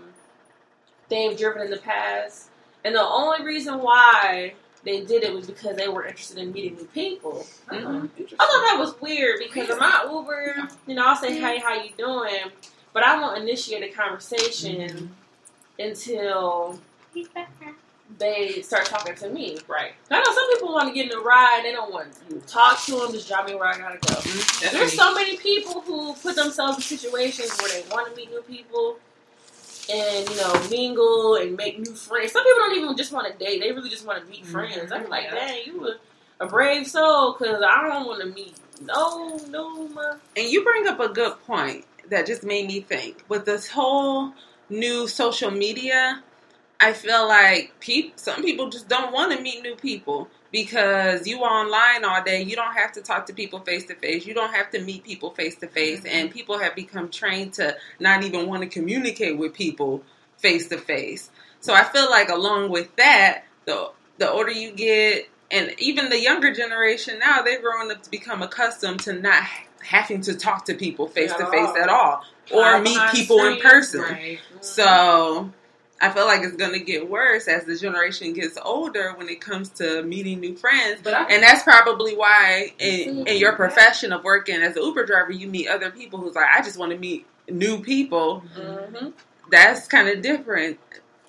they've 1.09 1.37
driven 1.37 1.63
in 1.63 1.71
the 1.71 1.77
past, 1.77 2.49
and 2.83 2.95
the 2.95 3.03
only 3.05 3.43
reason 3.45 3.79
why 3.81 4.53
they 4.83 5.03
did 5.03 5.23
it 5.23 5.33
was 5.33 5.47
because 5.47 5.75
they 5.75 5.87
were 5.89 6.05
interested 6.05 6.37
in 6.37 6.51
meeting 6.53 6.75
new 6.75 6.85
people. 6.85 7.45
Mhm. 7.67 8.09
I 8.17 8.45
thought 8.45 8.63
that 8.69 8.77
was 8.79 8.99
weird 9.01 9.39
because 9.39 9.69
in 9.69 9.77
my 9.77 10.07
Uber, 10.09 10.55
you 10.87 10.95
know, 10.95 11.05
I'll 11.05 11.15
say, 11.15 11.37
"Hey, 11.37 11.57
how 11.59 11.73
you 11.73 11.91
doing?" 11.97 12.51
But 12.93 13.03
I 13.03 13.19
won't 13.19 13.37
initiate 13.37 13.83
a 13.83 13.89
conversation 13.95 15.15
until 15.77 16.79
they 18.17 18.61
start 18.61 18.85
talking 18.85 19.15
to 19.15 19.29
me. 19.29 19.57
Right. 19.67 19.91
I 20.09 20.17
know 20.17 20.33
some 20.33 20.53
people 20.53 20.73
want 20.73 20.89
to 20.89 20.93
get 20.93 21.11
in 21.11 21.17
a 21.17 21.21
ride; 21.21 21.61
they 21.63 21.71
don't 21.71 21.91
want 21.91 22.07
you 22.29 22.39
to 22.39 22.47
talk 22.47 22.83
to 22.85 22.99
them. 22.99 23.11
Just 23.11 23.27
drive 23.27 23.47
me 23.47 23.55
where 23.55 23.67
I 23.67 23.77
gotta 23.77 23.97
go. 23.97 24.15
Mm-hmm. 24.15 24.63
That's 24.63 24.73
There's 24.73 24.91
me. 24.91 24.97
so 24.97 25.13
many 25.13 25.37
people 25.37 25.81
who 25.81 26.13
put 26.15 26.35
themselves 26.35 26.77
in 26.77 26.97
situations 26.97 27.55
where 27.61 27.69
they 27.69 27.87
want 27.89 28.09
to 28.09 28.15
meet 28.15 28.29
new 28.29 28.41
people 28.41 28.97
and 29.91 30.29
you 30.29 30.35
know 30.35 30.67
mingle 30.69 31.35
and 31.35 31.55
make 31.55 31.79
new 31.79 31.93
friends. 31.95 32.31
Some 32.31 32.43
people 32.43 32.59
don't 32.59 32.77
even 32.77 32.97
just 32.97 33.11
want 33.11 33.31
to 33.31 33.45
date; 33.45 33.61
they 33.61 33.71
really 33.71 33.89
just 33.89 34.05
want 34.05 34.23
to 34.23 34.29
meet 34.29 34.43
mm-hmm. 34.43 34.51
friends. 34.51 34.91
I'm 34.91 35.07
like, 35.09 35.25
Yeah. 35.25 35.35
dang, 35.35 35.65
you 35.65 35.87
a, 35.87 36.45
a 36.45 36.47
brave 36.47 36.87
soul 36.87 37.35
because 37.37 37.61
I 37.61 37.87
don't 37.87 38.07
want 38.07 38.21
to 38.21 38.27
meet 38.27 38.55
no 38.81 39.37
no. 39.49 39.87
My, 39.89 40.15
And 40.37 40.49
you 40.49 40.63
bring 40.63 40.87
up 40.87 40.99
a 40.99 41.09
good 41.09 41.33
point 41.45 41.85
that 42.09 42.25
just 42.25 42.43
made 42.43 42.67
me 42.67 42.81
think 42.81 43.23
with 43.27 43.45
this 43.45 43.67
whole 43.67 44.33
new 44.69 45.07
social 45.07 45.51
media, 45.51 46.23
I 46.79 46.93
feel 46.93 47.27
like 47.27 47.73
peop- 47.79 48.17
some 48.17 48.41
people 48.41 48.69
just 48.69 48.87
don't 48.87 49.11
want 49.11 49.35
to 49.35 49.41
meet 49.41 49.61
new 49.61 49.75
people 49.75 50.29
because 50.51 51.27
you 51.27 51.43
are 51.43 51.65
online 51.65 52.05
all 52.05 52.23
day. 52.23 52.41
You 52.41 52.55
don't 52.55 52.73
have 52.73 52.93
to 52.93 53.01
talk 53.01 53.25
to 53.25 53.33
people 53.33 53.59
face 53.59 53.85
to 53.85 53.95
face. 53.95 54.25
You 54.25 54.33
don't 54.33 54.53
have 54.53 54.71
to 54.71 54.81
meet 54.81 55.03
people 55.03 55.31
face 55.31 55.57
to 55.57 55.67
face. 55.67 56.03
And 56.05 56.31
people 56.31 56.57
have 56.57 56.75
become 56.75 57.09
trained 57.09 57.53
to 57.53 57.75
not 57.99 58.23
even 58.23 58.47
want 58.47 58.63
to 58.63 58.69
communicate 58.69 59.37
with 59.37 59.53
people 59.53 60.03
face 60.37 60.67
to 60.69 60.77
face. 60.77 61.29
So 61.59 61.73
I 61.73 61.83
feel 61.83 62.09
like 62.09 62.29
along 62.29 62.69
with 62.69 62.95
that, 62.95 63.43
the 63.65 63.91
the 64.17 64.29
older 64.31 64.51
you 64.51 64.71
get, 64.71 65.29
and 65.51 65.73
even 65.79 66.09
the 66.09 66.19
younger 66.19 66.53
generation 66.53 67.19
now, 67.19 67.41
they're 67.41 67.61
growing 67.61 67.91
up 67.91 68.03
to 68.03 68.09
become 68.11 68.41
accustomed 68.41 69.01
to 69.01 69.13
not 69.13 69.43
having 69.81 70.21
to 70.21 70.33
talk 70.35 70.65
to 70.65 70.73
people 70.75 71.07
face 71.07 71.33
to 71.33 71.45
face 71.51 71.75
at 71.81 71.89
all, 71.89 72.23
or 72.53 72.79
meet 72.81 72.99
people 73.11 73.43
in 73.45 73.59
person. 73.59 74.17
So 74.61 75.51
I 76.01 76.09
feel 76.11 76.25
like 76.25 76.41
it's 76.43 76.55
going 76.55 76.73
to 76.73 76.79
get 76.79 77.09
worse 77.09 77.47
as 77.47 77.65
the 77.65 77.75
generation 77.75 78.33
gets 78.33 78.57
older 78.63 79.13
when 79.17 79.27
it 79.27 79.41
comes 79.41 79.69
to 79.71 80.01
meeting 80.03 80.39
new 80.39 80.55
friends. 80.55 81.01
But 81.03 81.13
I, 81.13 81.23
And 81.25 81.43
that's 81.43 81.63
probably 81.63 82.15
why 82.15 82.73
in, 82.79 83.27
in 83.27 83.37
your 83.37 83.53
profession 83.53 84.13
of 84.13 84.23
working 84.23 84.61
as 84.61 84.77
an 84.77 84.83
Uber 84.83 85.05
driver, 85.05 85.31
you 85.31 85.47
meet 85.47 85.67
other 85.67 85.91
people 85.91 86.19
who's 86.19 86.35
like, 86.35 86.47
I 86.55 86.61
just 86.61 86.77
want 86.77 86.91
to 86.91 86.97
meet 86.97 87.25
new 87.49 87.81
people. 87.81 88.43
Mhm. 88.57 89.13
That's 89.51 89.87
kind 89.87 90.07
of 90.07 90.21
different 90.21 90.79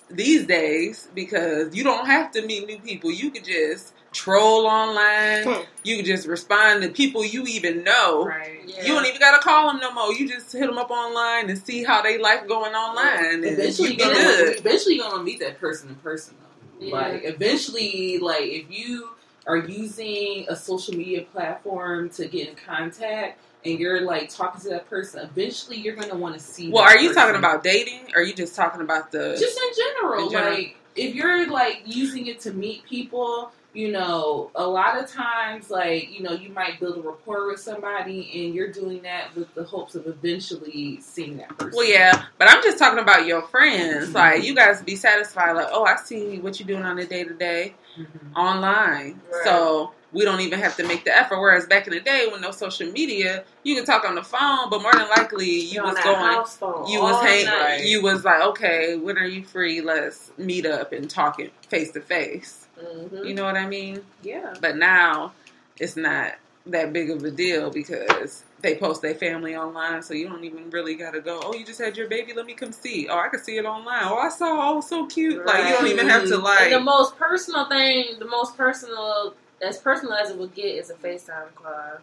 these 0.09 0.45
days 0.45 1.07
because 1.15 1.75
you 1.75 1.83
don't 1.83 2.05
have 2.05 2.31
to 2.31 2.41
meet 2.45 2.67
new 2.67 2.79
people. 2.79 3.11
You 3.11 3.31
could 3.31 3.43
just 3.43 3.93
troll 4.11 4.67
online. 4.67 5.43
Hmm. 5.43 5.61
You 5.83 5.97
could 5.97 6.05
just 6.05 6.27
respond 6.27 6.83
to 6.83 6.89
people 6.89 7.23
you 7.25 7.45
even 7.45 7.83
know. 7.83 8.25
right. 8.25 8.59
Yeah. 8.65 8.81
You 8.83 8.87
don't 8.89 9.05
even 9.05 9.19
gotta 9.19 9.41
call 9.41 9.67
them 9.67 9.79
no 9.79 9.91
more. 9.93 10.13
You 10.13 10.27
just 10.27 10.51
hit 10.51 10.67
them 10.67 10.77
up 10.77 10.91
online 10.91 11.49
and 11.49 11.57
see 11.57 11.83
how 11.83 12.01
they 12.01 12.17
life 12.17 12.47
going 12.47 12.73
online, 12.73 13.35
and 13.35 13.45
Eventually, 13.45 13.89
you 13.93 13.95
you're 13.97 14.07
gonna, 14.13 14.23
good. 14.23 14.59
eventually 14.59 14.95
you're 14.95 15.09
gonna 15.09 15.23
meet 15.23 15.39
that 15.39 15.59
person 15.59 15.89
in 15.89 15.95
person 15.95 16.35
though. 16.39 16.85
Yeah. 16.85 16.93
Like 16.93 17.21
eventually, 17.25 18.17
like 18.19 18.43
if 18.43 18.65
you 18.69 19.09
are 19.47 19.57
using 19.57 20.45
a 20.49 20.55
social 20.55 20.93
media 20.95 21.23
platform 21.31 22.09
to 22.11 22.27
get 22.27 22.47
in 22.49 22.55
contact 22.55 23.39
and 23.65 23.79
you're 23.79 24.01
like 24.01 24.29
talking 24.29 24.61
to 24.61 24.69
that 24.69 24.89
person, 24.89 25.21
eventually 25.23 25.77
you're 25.77 25.95
gonna 25.95 26.15
want 26.15 26.35
to 26.35 26.39
see. 26.39 26.69
Well, 26.69 26.83
that 26.85 26.95
are 26.95 26.99
you 26.99 27.09
person. 27.09 27.23
talking 27.23 27.35
about 27.39 27.63
dating? 27.63 28.11
Or 28.15 28.21
are 28.21 28.23
you 28.23 28.33
just 28.33 28.55
talking 28.55 28.81
about 28.81 29.11
the? 29.11 29.35
just 29.39 29.57
in 29.57 29.83
general, 29.99 30.25
In 30.25 30.31
general. 30.31 30.53
like 30.53 30.75
if 30.95 31.15
you're 31.15 31.49
like 31.49 31.81
using 31.85 32.27
it 32.27 32.39
to 32.41 32.51
meet 32.53 32.83
people 32.85 33.51
you 33.73 33.91
know 33.91 34.51
a 34.55 34.65
lot 34.67 35.01
of 35.01 35.09
times 35.09 35.69
like 35.69 36.11
you 36.11 36.21
know 36.21 36.31
you 36.33 36.49
might 36.49 36.79
build 36.79 36.97
a 36.97 37.01
rapport 37.01 37.47
with 37.47 37.59
somebody 37.59 38.45
and 38.45 38.53
you're 38.53 38.71
doing 38.71 39.01
that 39.03 39.33
with 39.35 39.53
the 39.55 39.63
hopes 39.63 39.95
of 39.95 40.05
eventually 40.07 40.99
seeing 41.01 41.37
that 41.37 41.57
person 41.57 41.73
well, 41.77 41.87
yeah, 41.87 42.25
but 42.37 42.49
I'm 42.49 42.61
just 42.63 42.77
talking 42.77 42.99
about 42.99 43.25
your 43.25 43.43
friends. 43.43 44.09
Mhm. 44.09 44.13
Like 44.15 44.43
you 44.43 44.53
guys 44.55 44.81
be 44.81 44.95
satisfied, 44.97 45.53
like, 45.53 45.69
oh, 45.71 45.85
I 45.85 45.95
see 45.97 46.39
what 46.39 46.59
you're 46.59 46.67
doing 46.67 46.83
on 46.83 46.99
a 46.99 47.05
day 47.05 47.23
to 47.23 47.33
day 47.33 47.75
Mhm. 47.97 48.35
online, 48.35 49.21
Right. 49.31 49.43
so 49.45 49.91
we 50.13 50.25
don't 50.25 50.41
even 50.41 50.59
have 50.59 50.75
to 50.75 50.83
make 50.85 51.05
the 51.05 51.17
effort. 51.17 51.39
Whereas 51.39 51.65
back 51.67 51.87
in 51.87 51.93
the 51.93 52.01
day, 52.01 52.27
with 52.29 52.41
no 52.41 52.51
social 52.51 52.91
media, 52.91 53.45
you 53.63 53.75
could 53.75 53.85
talk 53.85 54.03
on 54.03 54.15
the 54.15 54.23
phone, 54.23 54.69
but 54.69 54.81
more 54.81 54.91
than 54.91 55.07
likely 55.07 55.49
you 55.49 55.75
You're 55.75 55.83
was 55.85 55.97
going. 55.99 56.89
You 56.91 57.01
was 57.01 57.15
all 57.15 57.21
hang, 57.23 57.45
night. 57.45 57.83
you 57.85 58.01
was 58.01 58.25
like, 58.25 58.41
okay, 58.41 58.97
when 58.97 59.17
are 59.17 59.25
you 59.25 59.43
free? 59.45 59.79
Let's 59.79 60.31
meet 60.37 60.65
up 60.65 60.91
and 60.91 61.09
talk 61.09 61.39
it 61.39 61.53
face 61.69 61.91
to 61.91 62.01
face. 62.01 62.60
Mhm. 62.81 63.25
You 63.25 63.33
know 63.33 63.43
what 63.43 63.55
I 63.55 63.67
mean? 63.67 64.01
Yeah. 64.23 64.53
But 64.59 64.77
now 64.77 65.33
it's 65.79 65.95
not 65.95 66.35
that 66.67 66.93
big 66.93 67.09
of 67.09 67.23
a 67.23 67.31
deal 67.31 67.71
because 67.71 68.43
they 68.61 68.75
post 68.75 69.01
their 69.01 69.15
family 69.15 69.55
online, 69.55 70.03
so 70.03 70.13
you 70.13 70.29
don't 70.29 70.43
even 70.43 70.69
really 70.69 70.95
gotta 70.95 71.19
go. 71.19 71.39
Oh, 71.43 71.53
you 71.53 71.65
just 71.65 71.79
had 71.79 71.97
your 71.97 72.07
baby. 72.07 72.33
Let 72.33 72.45
me 72.45 72.53
come 72.53 72.71
see. 72.71 73.07
Oh, 73.07 73.17
I 73.17 73.29
can 73.29 73.43
see 73.43 73.57
it 73.57 73.65
online. 73.65 74.03
Oh, 74.03 74.17
I 74.17 74.29
saw. 74.29 74.73
Oh, 74.73 74.81
so 74.81 75.05
cute. 75.07 75.45
Like 75.45 75.67
you 75.67 75.71
don't 75.71 75.87
even 75.87 76.07
have 76.07 76.27
to 76.27 76.35
And 76.35 76.73
the 76.73 76.79
most 76.79 77.17
personal 77.17 77.65
thing, 77.65 78.19
the 78.19 78.25
most 78.25 78.55
personal, 78.55 79.33
as 79.61 79.77
personal 79.77 80.13
as 80.13 80.29
it 80.29 80.37
would 80.37 80.53
get, 80.53 80.75
is 80.75 80.89
a 80.89 80.95
FaceTime 80.95 81.55
call. 81.55 81.99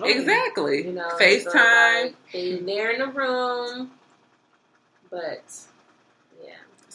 Oh. 0.00 0.04
Exactly. 0.04 0.86
You 0.86 0.92
know, 0.92 1.08
so, 1.10 1.24
FaceTime. 1.24 2.02
like, 2.02 2.16
they 2.32 2.56
they're 2.56 2.90
in 2.90 2.98
the 2.98 3.06
room, 3.08 3.92
but 5.10 5.42
yeah, 5.48 5.73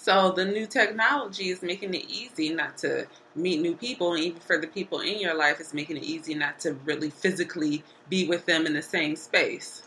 So 0.02 0.32
the 0.32 0.46
new 0.46 0.66
technology 0.66 1.50
is 1.50 1.62
making 1.62 1.94
it 1.94 2.06
easy 2.08 2.54
not 2.54 2.78
to 2.80 3.06
meet 3.36 3.62
new 3.62 3.76
people, 3.76 4.14
and 4.14 4.24
even 4.24 4.40
for 4.40 4.58
the 4.58 4.68
people 4.68 5.02
in 5.02 5.20
your 5.20 5.36
life, 5.36 5.60
it's 5.60 5.74
making 5.74 5.98
it 5.98 6.04
easy 6.04 6.34
not 6.34 6.60
to 6.62 6.74
really 6.86 7.10
physically 7.10 7.84
be 8.08 8.26
with 8.28 8.46
them 8.46 8.66
in 8.66 8.74
the 8.74 8.82
same 8.82 9.16
space. 9.18 9.84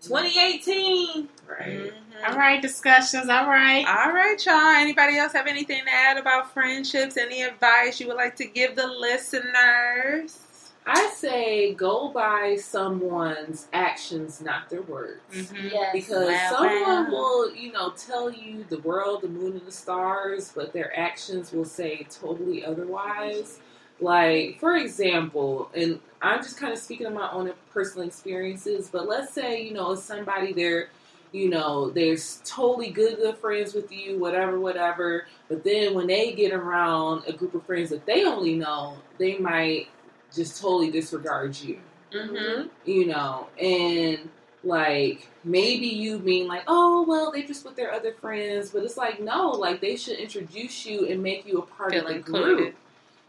2018. 0.00 1.28
right 1.46 1.92
Mhm. 1.92 1.92
All 2.28 2.36
right, 2.36 2.62
discussions. 2.62 3.28
All 3.28 3.46
right. 3.46 3.84
All 3.86 4.12
right, 4.12 4.44
y'all. 4.46 4.54
Anybody 4.76 5.18
else 5.18 5.32
have 5.32 5.46
anything 5.46 5.84
to 5.84 5.92
add 5.92 6.16
about 6.16 6.52
friendships? 6.52 7.16
Any 7.16 7.42
advice 7.42 8.00
you 8.00 8.06
would 8.08 8.16
like 8.16 8.36
to 8.36 8.44
give 8.44 8.76
the 8.76 8.86
listeners? 8.86 10.47
I 10.88 11.10
say 11.14 11.74
go 11.74 12.08
by 12.08 12.56
someone's 12.56 13.68
actions 13.72 14.40
not 14.40 14.68
their 14.70 14.82
words 14.82 15.20
mm-hmm. 15.32 15.68
Yes. 15.70 15.92
because 15.92 16.28
Wow, 16.28 16.50
someone 16.50 17.04
wow. 17.04 17.10
will, 17.10 17.54
you 17.54 17.72
know, 17.72 17.90
tell 17.90 18.30
you 18.30 18.64
the 18.68 18.78
world, 18.80 19.22
the 19.22 19.28
moon, 19.28 19.52
and 19.52 19.66
the 19.66 19.72
stars, 19.72 20.52
but 20.54 20.72
their 20.72 20.96
actions 20.98 21.52
will 21.52 21.64
say 21.64 22.06
totally 22.10 22.64
otherwise. 22.64 23.60
Like, 24.00 24.60
for 24.60 24.76
example, 24.76 25.70
and 25.74 26.00
I'm 26.22 26.42
just 26.42 26.58
kind 26.58 26.72
of 26.72 26.78
speaking 26.78 27.06
of 27.06 27.12
my 27.12 27.30
own 27.30 27.52
personal 27.72 28.06
experiences, 28.06 28.88
but 28.90 29.08
let's 29.08 29.32
say, 29.32 29.62
you 29.62 29.74
know, 29.74 29.94
somebody 29.94 30.52
they're, 30.52 30.90
you 31.32 31.50
know, 31.50 31.90
they're 31.90 32.16
totally 32.44 32.90
good, 32.90 33.16
good 33.16 33.36
friends 33.38 33.74
with 33.74 33.90
you, 33.90 34.18
whatever, 34.18 34.58
whatever, 34.60 35.26
but 35.48 35.64
then 35.64 35.94
when 35.94 36.06
they 36.06 36.32
get 36.32 36.52
around 36.52 37.24
a 37.26 37.32
group 37.32 37.54
of 37.54 37.64
friends 37.66 37.90
that 37.90 38.06
they 38.06 38.24
only 38.24 38.54
know, 38.54 38.96
they 39.18 39.36
might 39.38 39.88
just 40.34 40.60
totally 40.60 40.90
disregard 40.90 41.58
you 41.60 41.78
Mm-hmm. 42.12 42.68
you 42.86 43.06
know, 43.06 43.48
and 43.60 44.30
like 44.64 45.28
maybe 45.44 45.86
you 45.86 46.18
mean 46.18 46.46
like, 46.46 46.62
oh 46.66 47.04
well, 47.06 47.30
they 47.30 47.42
just 47.42 47.64
with 47.66 47.76
their 47.76 47.92
other 47.92 48.12
friends, 48.14 48.70
but 48.70 48.82
it's 48.82 48.96
like 48.96 49.20
no, 49.20 49.50
like 49.50 49.80
they 49.82 49.94
should 49.96 50.18
introduce 50.18 50.86
you 50.86 51.06
and 51.06 51.22
make 51.22 51.46
you 51.46 51.58
a 51.58 51.62
part 51.66 51.92
Feel 51.92 52.02
of 52.02 52.08
the 52.08 52.14
included. 52.14 52.56
group. 52.56 52.74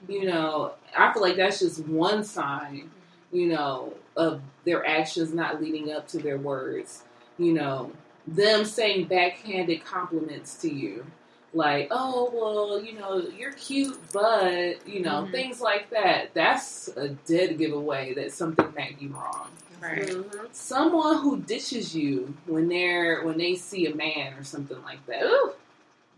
You 0.08 0.26
know, 0.26 0.74
I 0.98 1.12
feel 1.12 1.22
like 1.22 1.36
that's 1.36 1.60
just 1.60 1.86
one 1.86 2.24
sign, 2.24 2.90
you 3.34 3.48
know, 3.48 3.94
of 4.16 4.42
their 4.64 4.86
actions 4.86 5.34
not 5.34 5.62
leading 5.62 5.92
up 5.92 6.08
to 6.10 6.18
their 6.20 6.38
words. 6.38 7.04
You 7.38 7.52
know, 7.54 7.92
them 8.28 8.64
saying 8.64 9.08
backhanded 9.08 9.84
compliments 9.84 10.56
to 10.62 10.74
you. 10.74 11.06
Like, 11.54 11.88
oh, 11.92 12.30
well, 12.34 12.84
you 12.84 12.94
know, 13.00 13.18
you're 13.38 13.54
cute, 13.54 13.98
but, 14.14 14.88
you 14.88 15.02
know, 15.02 15.24
Mhm. 15.24 15.32
things 15.32 15.60
like 15.62 15.90
that. 15.90 16.34
That's 16.36 16.90
a 16.96 17.10
dead 17.10 17.58
giveaway 17.58 18.14
that 18.14 18.32
something 18.32 18.72
might 18.78 19.00
be 19.00 19.08
wrong 19.08 19.48
Right. 19.82 20.08
Mm-hmm. 20.10 20.46
someone 20.52 21.20
who 21.20 21.38
ditches 21.40 21.96
you 21.96 22.34
when 22.46 22.68
they're 22.68 23.24
when 23.24 23.38
they 23.38 23.56
see 23.56 23.86
a 23.88 23.96
man 23.96 24.34
or 24.38 24.44
something 24.44 24.82
like 24.84 25.04
that. 25.08 25.24
Ooh. 25.24 25.54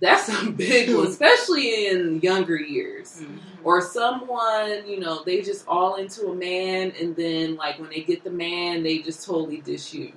That's 0.01 0.29
a 0.29 0.49
big 0.49 0.93
one, 0.95 1.05
especially 1.09 1.85
in 1.85 2.19
younger 2.21 2.57
years. 2.57 3.21
Mhm. 3.21 3.37
Or 3.63 3.79
someone, 3.81 4.87
you 4.87 4.99
know, 4.99 5.23
they 5.23 5.41
just 5.41 5.63
all 5.67 5.95
into 5.95 6.27
a 6.27 6.33
man, 6.35 6.91
and 6.99 7.15
then 7.15 7.55
like 7.55 7.79
when 7.79 7.89
they 7.91 8.01
get 8.01 8.23
the 8.23 8.31
man, 8.31 8.81
they 8.81 8.97
just 8.99 9.23
totally 9.25 9.57
dish 9.61 9.93
you, 9.93 10.11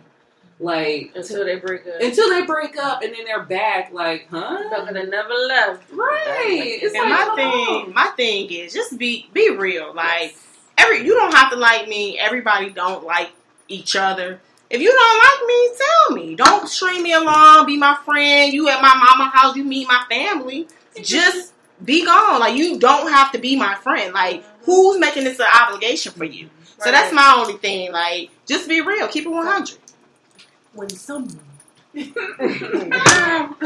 like 0.65 1.13
Until 1.15 1.45
they 1.45 1.57
break 1.57 1.87
up. 1.87 2.01
until 2.01 2.31
they 2.31 2.43
break 2.47 2.77
up, 2.79 3.03
and 3.03 3.15
then 3.15 3.25
they're 3.25 3.43
back, 3.45 3.93
like, 3.93 4.27
huh? 4.31 4.69
Fuck 4.71 4.87
could 4.89 4.97
have 4.97 5.09
never 5.09 5.35
left. 5.35 5.91
Right? 5.93 6.79
It's 6.83 6.95
And 6.95 7.11
like, 7.11 7.29
my 7.29 7.35
thing, 7.37 7.87
on. 7.89 7.95
my 7.95 8.07
thing 8.17 8.51
is 8.51 8.73
just 8.73 8.99
be 8.99 9.29
be 9.33 9.51
real. 9.51 9.93
Like 9.95 10.37
every, 10.79 11.05
you 11.05 11.15
don't 11.15 11.35
have 11.35 11.51
to 11.51 11.57
like 11.57 11.87
me. 11.89 12.19
Everybody 12.19 12.71
don't 12.71 13.05
like 13.05 13.31
each 13.69 13.95
other. 13.97 14.41
If 14.71 14.81
you 14.81 14.91
don't 14.91 15.19
like 15.19 15.47
me, 15.47 15.71
tell 15.79 16.17
me. 16.17 16.35
Don't 16.35 16.69
string 16.69 17.03
me 17.03 17.13
along. 17.13 17.67
Be 17.67 17.77
my 17.77 17.97
friend. 18.05 18.53
You 18.53 18.69
at 18.69 18.81
my 18.83 18.95
mama 18.95 19.31
house. 19.33 19.55
You 19.57 19.65
meet 19.65 19.87
my 19.87 20.03
family. 20.11 20.67
Just 21.03 21.53
be 21.85 22.05
gone. 22.05 22.41
Like 22.41 22.57
you 22.57 22.79
don't 22.79 23.11
have 23.13 23.31
to 23.33 23.39
be 23.39 23.55
my 23.57 23.75
friend. 23.77 24.15
Like 24.15 24.43
who's 24.63 24.99
making 24.99 25.25
this 25.25 25.39
an 25.39 25.47
obligation 25.63 26.13
for 26.13 26.25
you? 26.25 26.49
So 26.79 26.91
that's 26.91 27.13
my 27.13 27.35
only 27.39 27.59
thing. 27.59 27.93
Like 27.93 28.31
just 28.47 28.69
be 28.69 28.81
real. 28.81 29.07
Keep 29.09 29.27
it 29.27 29.31
one 29.31 29.47
hundred. 29.47 29.79
When 30.75 30.91
someone 30.91 31.41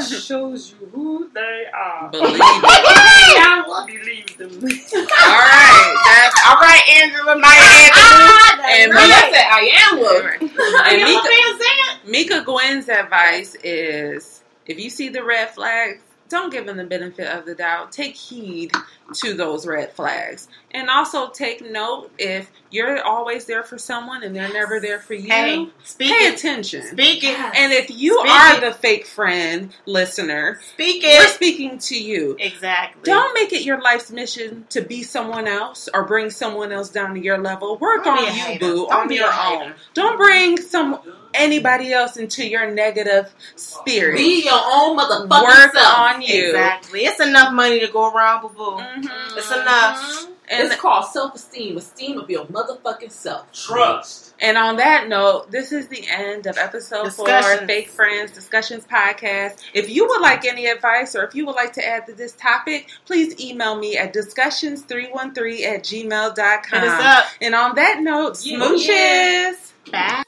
Shows 0.00 0.72
you 0.80 0.86
who 0.92 1.30
they 1.34 1.64
are. 1.74 2.10
Believe 2.10 2.40
it. 2.40 2.42
Believe 3.86 4.36
them. 4.38 4.50
All 4.94 5.38
right. 5.38 5.94
That's 6.06 6.40
All 6.46 6.56
right, 6.60 6.82
Angela, 7.02 7.36
Maya 7.38 7.90
ah, 7.94 8.58
Angelou. 8.60 8.70
and 8.82 8.92
No, 8.92 9.00
Mika. 9.00 9.40
I 9.50 9.90
am 9.90 10.00
look. 10.00 10.42
and 10.42 10.98
You 10.98 11.06
know 11.06 11.06
Mika, 11.06 11.20
what 11.22 11.54
I'm 11.54 11.60
saying? 11.60 12.10
Mika 12.10 12.42
Gwen's 12.44 12.88
advice 12.88 13.56
is 13.64 14.42
if 14.66 14.78
you 14.80 14.90
see 14.90 15.08
the 15.10 15.24
red 15.24 15.50
flags, 15.50 16.02
don't 16.28 16.52
give 16.52 16.66
them 16.66 16.76
the 16.76 16.84
benefit 16.84 17.26
of 17.28 17.46
the 17.46 17.54
doubt. 17.54 17.92
Take 17.92 18.14
heed 18.14 18.72
to 19.14 19.34
those 19.34 19.66
red 19.66 19.92
flags. 19.92 20.48
And 20.70 20.90
also 20.90 21.30
take 21.30 21.62
note 21.70 22.10
if 22.18 22.50
you're 22.70 23.02
always 23.02 23.46
there 23.46 23.62
for 23.62 23.78
someone 23.78 24.22
and 24.22 24.36
they're 24.36 24.52
never 24.52 24.80
there 24.80 24.98
for 24.98 25.14
you, 25.14 25.30
Hey, 25.30 25.68
speak 25.84 26.10
pay 26.12 26.26
it. 26.26 26.34
attention. 26.38 26.82
Speak 26.88 27.24
it. 27.24 27.38
And 27.38 27.72
if 27.72 27.88
you 27.90 28.18
Speak 28.20 28.30
are 28.30 28.54
it. 28.56 28.60
the 28.60 28.72
fake 28.72 29.06
friend 29.06 29.72
listener, 29.86 30.60
Speak 30.74 31.02
it. 31.04 31.18
we're 31.18 31.28
speaking 31.28 31.78
to 31.78 31.98
you. 31.98 32.36
Exactly. 32.38 33.00
Don't 33.04 33.32
make 33.32 33.52
it 33.54 33.62
your 33.62 33.80
life's 33.80 34.10
mission 34.10 34.66
to 34.70 34.82
be 34.82 35.02
someone 35.02 35.46
else 35.48 35.88
or 35.94 36.04
bring 36.04 36.28
someone 36.28 36.70
else 36.72 36.90
down 36.90 37.14
to 37.14 37.20
your 37.20 37.38
level. 37.38 37.78
Work 37.78 38.04
Don't 38.04 38.18
on 38.18 38.52
you, 38.52 38.58
boo, 38.58 38.86
Don't 38.90 38.92
on 38.92 39.10
your 39.12 39.32
own. 39.32 39.72
Don't 39.94 40.18
bring 40.18 40.58
some 40.58 40.98
anybody 41.38 41.92
else 41.92 42.16
into 42.16 42.46
your 42.46 42.70
negative 42.70 43.32
spirit. 43.56 44.16
Be 44.16 44.44
your 44.44 44.60
own 44.60 44.98
motherfucking 44.98 45.42
Work 45.42 45.72
self. 45.72 45.98
on 45.98 46.22
you. 46.22 46.46
Exactly. 46.48 47.04
It's 47.06 47.20
enough 47.20 47.52
money 47.52 47.80
to 47.80 47.88
go 47.88 48.12
around, 48.12 48.42
boo 48.42 48.48
boo. 48.50 48.76
Mhm. 48.78 49.36
It's 49.36 49.50
enough. 49.50 50.26
And 50.50 50.66
it's 50.66 50.76
called 50.80 51.04
self-esteem. 51.04 51.76
Esteem 51.76 52.18
of 52.18 52.30
your 52.30 52.46
motherfucking 52.46 53.12
self. 53.12 53.52
Trust. 53.52 54.32
And 54.40 54.56
on 54.56 54.76
that 54.76 55.06
note, 55.06 55.50
this 55.50 55.72
is 55.72 55.88
the 55.88 56.02
end 56.10 56.46
of 56.46 56.56
episode 56.56 57.12
four, 57.12 57.26
Discussions. 57.26 57.66
Fake 57.66 57.90
Friends 57.90 58.30
Discussions 58.32 58.84
Podcast. 58.90 59.56
If 59.74 59.90
you 59.90 60.06
would 60.08 60.22
like 60.22 60.46
any 60.46 60.64
advice 60.66 61.14
or 61.14 61.24
if 61.24 61.34
you 61.34 61.44
would 61.44 61.54
like 61.54 61.74
to 61.74 61.86
add 61.86 62.06
to 62.06 62.14
this 62.14 62.32
topic, 62.32 62.88
please 63.04 63.38
email 63.38 63.76
me 63.76 63.98
at 63.98 64.14
discussions313 64.14 65.66
at 65.66 65.82
gmail.com. 65.84 66.80
Hit 66.80 66.90
us 66.90 67.04
up. 67.04 67.26
And 67.42 67.54
on 67.54 67.74
that 67.74 68.00
note, 68.00 68.38
Yeah. 68.42 68.58
smooches. 68.58 69.56
Bye. 69.92 70.22